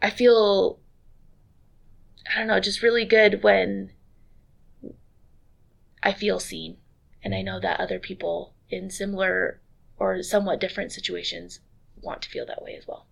[0.00, 0.78] I feel
[2.32, 3.92] I don't know, just really good when
[6.06, 6.76] I feel seen
[7.24, 9.60] and I know that other people in similar
[9.98, 11.58] or somewhat different situations
[12.00, 13.06] want to feel that way as well.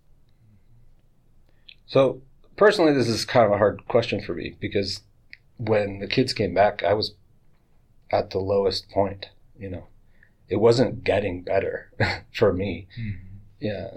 [1.86, 2.22] So
[2.56, 5.00] personally, this is kind of a hard question for me because
[5.56, 7.14] when the kids came back, I was
[8.12, 9.26] at the lowest point.
[9.58, 9.86] You know,
[10.48, 11.90] it wasn't getting better
[12.32, 12.86] for me.
[12.94, 13.10] Hmm.
[13.58, 13.88] Yeah,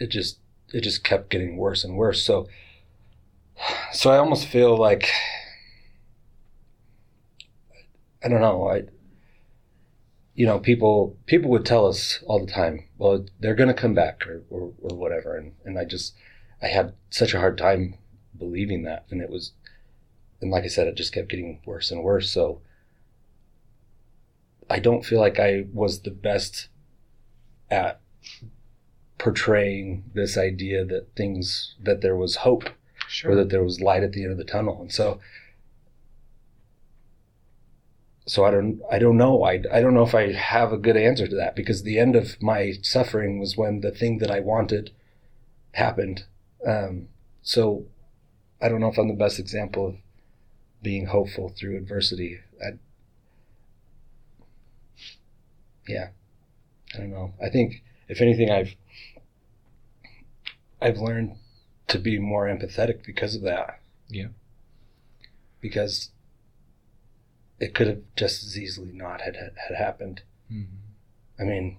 [0.00, 0.38] it just
[0.72, 2.20] it just kept getting worse and worse.
[2.24, 2.48] So
[3.92, 5.08] so I almost feel like
[8.22, 8.68] I don't know.
[8.68, 8.84] I
[10.34, 13.94] you know people people would tell us all the time, well, they're going to come
[13.94, 16.14] back or, or or whatever, and and I just
[16.62, 17.94] I had such a hard time
[18.38, 19.52] believing that, and it was,
[20.40, 22.30] and like I said, it just kept getting worse and worse.
[22.30, 22.60] So
[24.68, 26.68] I don't feel like I was the best
[27.70, 28.00] at
[29.18, 32.70] portraying this idea that things that there was hope
[33.08, 33.32] Sure.
[33.32, 34.80] or that there was light at the end of the tunnel.
[34.80, 35.18] And so,
[38.30, 39.42] so I don't, I don't know.
[39.42, 42.14] I, I don't know if I have a good answer to that because the end
[42.14, 44.92] of my suffering was when the thing that I wanted
[45.72, 46.26] happened.
[46.64, 47.08] Um,
[47.42, 47.86] so
[48.62, 49.96] I don't know if I'm the best example of
[50.80, 52.38] being hopeful through adversity.
[52.64, 52.78] I,
[55.88, 56.10] yeah,
[56.94, 57.34] I don't know.
[57.44, 58.76] I think if anything, I've,
[60.80, 61.34] I've learned
[61.88, 63.80] to be more empathetic because of that.
[64.08, 64.28] Yeah.
[65.60, 66.12] Because
[67.60, 70.22] it could have just as easily not had had happened.
[70.52, 70.66] Mhm.
[71.38, 71.76] I mean,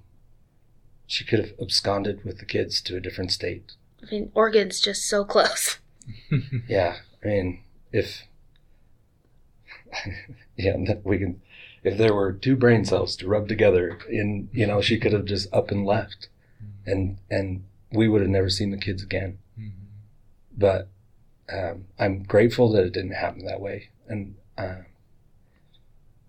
[1.08, 3.74] she could have absconded with the kids to a different state.
[4.02, 5.80] I mean, Oregon's just so close.
[6.68, 8.24] Yeah, I mean, if
[10.56, 11.42] yeah, we can.
[11.84, 15.26] If there were two brain cells to rub together, in you know, she could have
[15.26, 16.30] just up and left,
[16.86, 19.40] and and we would have never seen the kids again.
[19.60, 19.72] Mhm.
[20.58, 20.88] but
[21.52, 23.90] um, I'm grateful that it didn't happen that way.
[24.08, 24.84] And uh,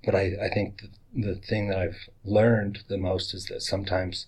[0.04, 4.26] but I, I think the, the thing that I've learned the most is that sometimes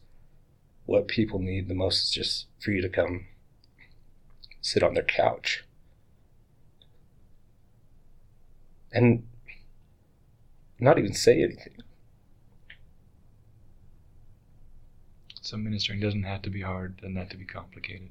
[0.87, 3.27] what people need the most is just for you to come
[4.61, 5.65] sit on their couch
[8.93, 9.27] and
[10.79, 11.75] not even say anything.
[15.41, 18.11] So ministering doesn't have to be hard, doesn't have to be complicated.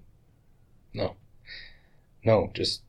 [0.94, 1.16] No,
[2.24, 2.82] no, just.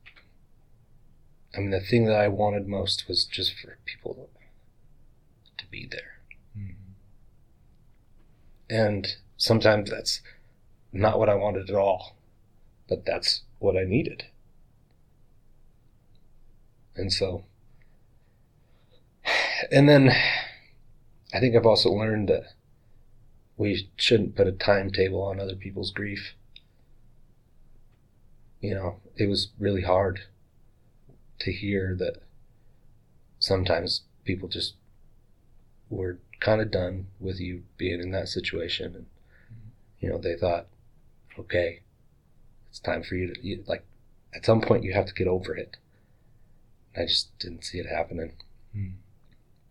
[1.55, 4.29] I mean, the thing that I wanted most was just for people
[5.65, 6.19] to be there.
[6.57, 6.75] Mhm.
[8.69, 10.21] And sometimes that's
[10.91, 12.15] not what I wanted at all,
[12.87, 14.25] but that's what I needed.
[16.95, 17.43] And so,
[19.71, 20.09] and then
[21.33, 22.53] I think I've also learned that
[23.57, 26.33] we shouldn't put a timetable on other people's grief.
[28.61, 30.21] You know, it was really hard
[31.39, 32.21] to hear that
[33.39, 34.75] sometimes people just
[35.95, 39.05] were kind of done with you being in that situation and
[39.99, 40.67] you know they thought
[41.39, 41.79] okay
[42.69, 43.83] it's time for you to you, like
[44.35, 45.77] at some point you have to get over it.
[46.97, 48.33] I just didn't see it happening.
[48.75, 48.93] Mhm.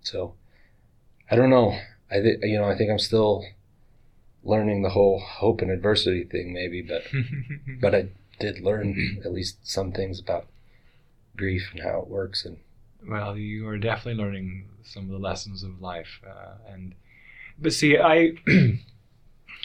[0.02, 0.34] so
[1.30, 1.78] i don't know.
[2.10, 3.44] I think you know i think i'm still
[4.42, 7.02] learning the whole hope and adversity thing maybe but
[7.80, 8.08] but i
[8.38, 10.46] did learn at least some things about
[11.36, 12.58] grief and how it works and
[13.07, 16.94] Well, you are definitely learning some of the lessons of life, uh, and
[17.59, 18.32] but see, I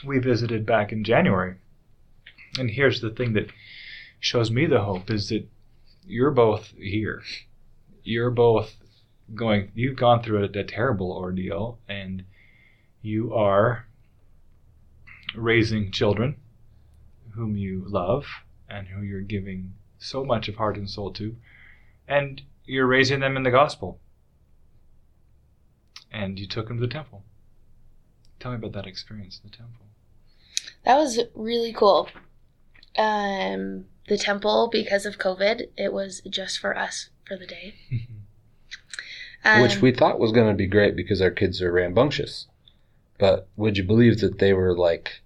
[0.06, 1.56] we visited back in January,
[2.58, 3.50] and here's the thing that
[4.20, 5.48] shows me the hope is that
[6.06, 7.24] you're both here,
[8.04, 8.76] you're both
[9.34, 12.24] going, you've gone through a, a terrible ordeal, and
[13.02, 13.86] you are
[15.34, 16.36] raising children
[17.36, 18.26] whom you love
[18.68, 21.38] and who you're giving so much of heart and soul to,
[22.06, 24.00] and you're raising them in the gospel.
[26.12, 27.24] And you took them to the temple.
[28.40, 29.86] Tell me about that experience in the temple.
[30.86, 32.10] That was really cool.
[32.98, 37.76] Um, the temple, because of COVID, it was just for us for the day.
[39.42, 42.48] Um, which we thought was going to be great because our kids are rambunctious
[43.20, 45.22] but would you believe that they were like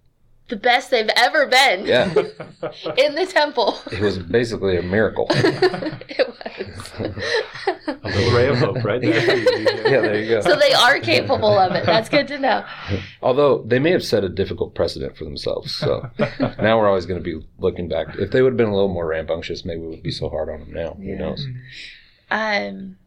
[0.54, 2.06] the best they've ever been yeah
[2.98, 3.76] in the temple.
[3.92, 6.92] it was basically a miracle it was.
[7.88, 9.38] A little ray of hope, right there.
[9.38, 11.86] yeah there you go so they are capable of it.
[11.86, 12.64] That's good to know.
[13.24, 15.74] Although they may have set a difficult precedent for themselves.
[15.74, 16.08] So
[16.40, 18.16] now we're always going to be looking back.
[18.20, 20.50] If they would have been a little more rambunctious, maybe we would be so hard
[20.50, 20.94] on them now.
[20.94, 21.48] Who knows?
[22.30, 22.98] Um,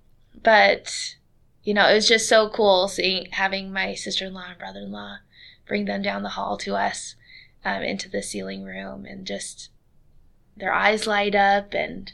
[0.42, 1.14] but
[1.62, 4.80] you know, it was just so cool seeing having my sister in law and brother
[4.80, 5.18] in law
[5.66, 7.14] bring them down the hall to us
[7.66, 9.70] um, into the sealing room and just
[10.56, 12.12] their eyes light up and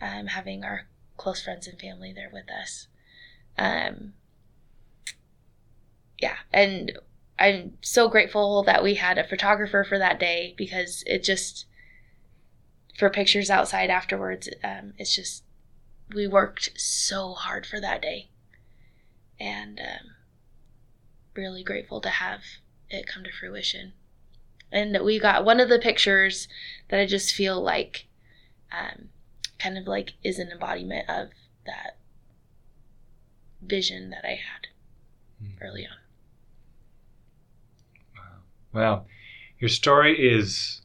[0.00, 2.86] um, having our close friends and family there with us.
[3.58, 4.12] Um,
[6.18, 6.92] yeah, and
[7.36, 11.66] I'm so grateful that we had a photographer for that day because it just
[12.96, 14.48] for pictures outside afterwards.
[14.62, 15.42] Um, it's just
[16.14, 18.28] we worked so hard for that day
[19.40, 20.14] and um,
[21.34, 22.42] really grateful to have
[22.88, 23.92] it come to fruition
[24.72, 26.48] and we got one of the pictures
[26.88, 28.06] that i just feel like
[28.72, 29.08] um,
[29.58, 31.28] kind of like is an embodiment of
[31.66, 31.96] that
[33.62, 34.68] vision that I had
[35.60, 35.98] early on.
[38.16, 38.22] Wow.
[38.72, 39.06] Well,
[39.58, 40.82] your story is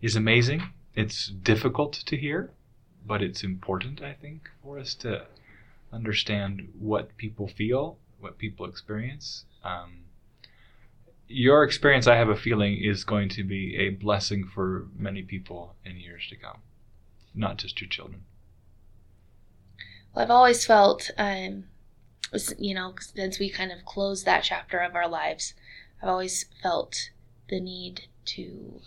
[0.00, 0.62] is amazing.
[0.94, 2.50] It's difficult to hear,
[3.06, 5.26] but it's important, I think, for us to
[5.92, 9.44] understand what people feel, what people experience.
[9.62, 10.04] Um,
[11.30, 15.76] your experience, I have a feeling, is going to be a blessing for many people
[15.84, 16.58] in years to come,
[17.34, 18.24] not just your children.
[20.12, 21.64] Well, I've always felt, um,
[22.58, 25.54] you know, since we kind of closed that chapter of our lives,
[26.02, 27.10] I've always felt
[27.48, 28.80] the need to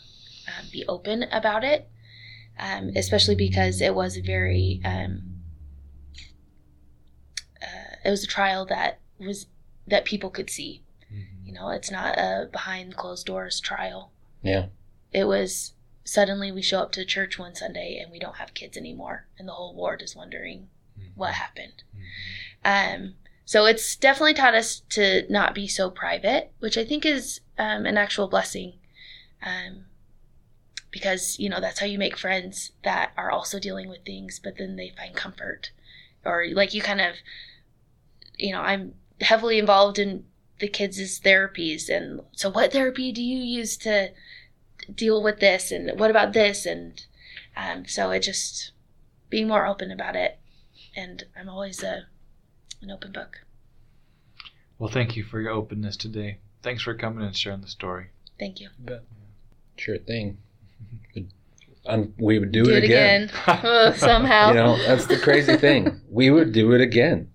[0.48, 1.90] um, be open about it,
[2.60, 5.44] um, especially because it was a very, um,
[7.62, 9.46] uh, it was a trial that was
[9.88, 10.83] that people could see.
[11.44, 14.12] You know, it's not a behind closed doors trial.
[14.42, 14.68] Yeah.
[15.12, 15.74] It was
[16.04, 19.48] suddenly we show up to church one Sunday and we don't have kids anymore, and
[19.48, 20.68] the whole ward is wondering
[21.16, 21.84] what happened.
[22.64, 23.16] Um,
[23.46, 27.86] so it's definitely taught us to not be so private, which I think is um,
[27.86, 28.74] an actual blessing.
[29.46, 29.86] Um,
[30.92, 34.58] because, you know, that's how you make friends that are also dealing with things, but
[34.58, 35.72] then they find comfort.
[36.24, 37.16] Or, like, you kind of,
[38.38, 40.26] you know, I'm heavily involved in
[40.64, 41.90] the kids' therapies.
[41.90, 44.12] And so, what therapy do you use to
[44.94, 45.72] deal with this?
[45.72, 46.66] And what about this?
[46.66, 47.06] And
[47.56, 48.72] um, so, it just
[49.30, 50.40] being more open about it
[50.96, 52.06] and I'm always a
[52.82, 53.40] an open book.
[54.78, 56.40] Well, thank you for your openness today.
[56.62, 58.08] Thanks for coming and sharing the story.
[58.40, 58.70] Thank you.
[59.78, 60.38] Sure thing.
[61.86, 63.30] Um, we would do, it, again.
[63.48, 64.50] Ugh, somehow.
[64.50, 66.00] You know, that's the crazy thing.
[66.10, 67.30] We would do it again.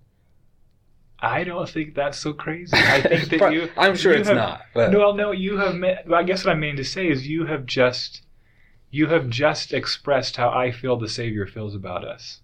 [1.21, 2.75] I don't think that's so crazy.
[2.77, 3.69] I think that you.
[3.77, 4.61] I'm sure you it's have- not.
[4.73, 5.75] But No, no, you have.
[5.75, 8.21] Met, well, I guess what I mean to say is you have just,
[8.89, 12.39] you have just expressed how I feel the Savior feels about us.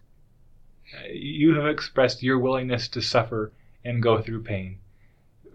[0.94, 3.52] Uh, You have expressed your willingness to suffer
[3.84, 4.80] and go through pain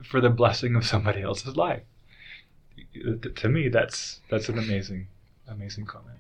[0.03, 1.83] for the blessing of somebody else's life.
[2.95, 5.09] To to me, that's that's an amazing,
[5.47, 6.19] amazing comment.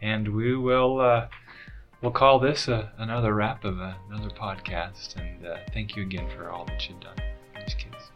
[0.00, 1.00] And we will.
[1.00, 1.26] Uh,
[2.04, 6.28] We'll call this a, another wrap of a, another podcast, and uh, thank you again
[6.36, 7.16] for all that you've done
[7.54, 8.10] these kids.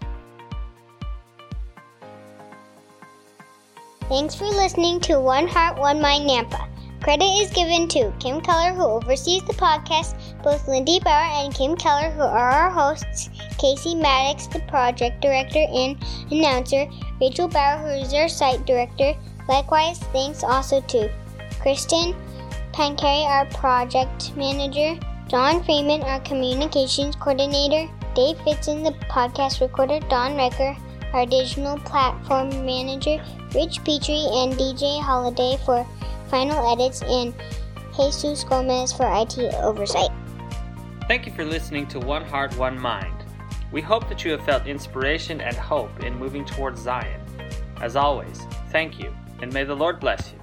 [4.11, 6.69] Thanks for listening to One Heart, One Mind Nampa.
[7.03, 11.75] Credit is given to Kim Keller, who oversees the podcast, both Lindy Bauer and Kim
[11.75, 15.97] Keller, who are our hosts, Casey Maddox, the project director and
[16.31, 16.87] announcer,
[17.23, 19.15] Rachel Bauer, who is our site director.
[19.49, 21.11] Likewise, thanks also to
[21.59, 22.15] Kristen
[22.79, 30.37] Pancari, our project manager, John Freeman, our communications coordinator, Dave Fitzen, the podcast recorder, Don
[30.37, 30.79] Recker,
[31.13, 33.21] our digital platform manager,
[33.53, 35.85] Rich Petrie, and DJ Holiday for
[36.31, 37.35] final edits, and
[37.97, 40.13] Jesus Gomez for IT oversight.
[41.09, 43.25] Thank you for listening to One Heart, One Mind.
[43.73, 47.21] We hope that you have felt inspiration and hope in moving towards Zion.
[47.81, 49.13] As always, thank you,
[49.43, 50.38] and may the Lord bless you.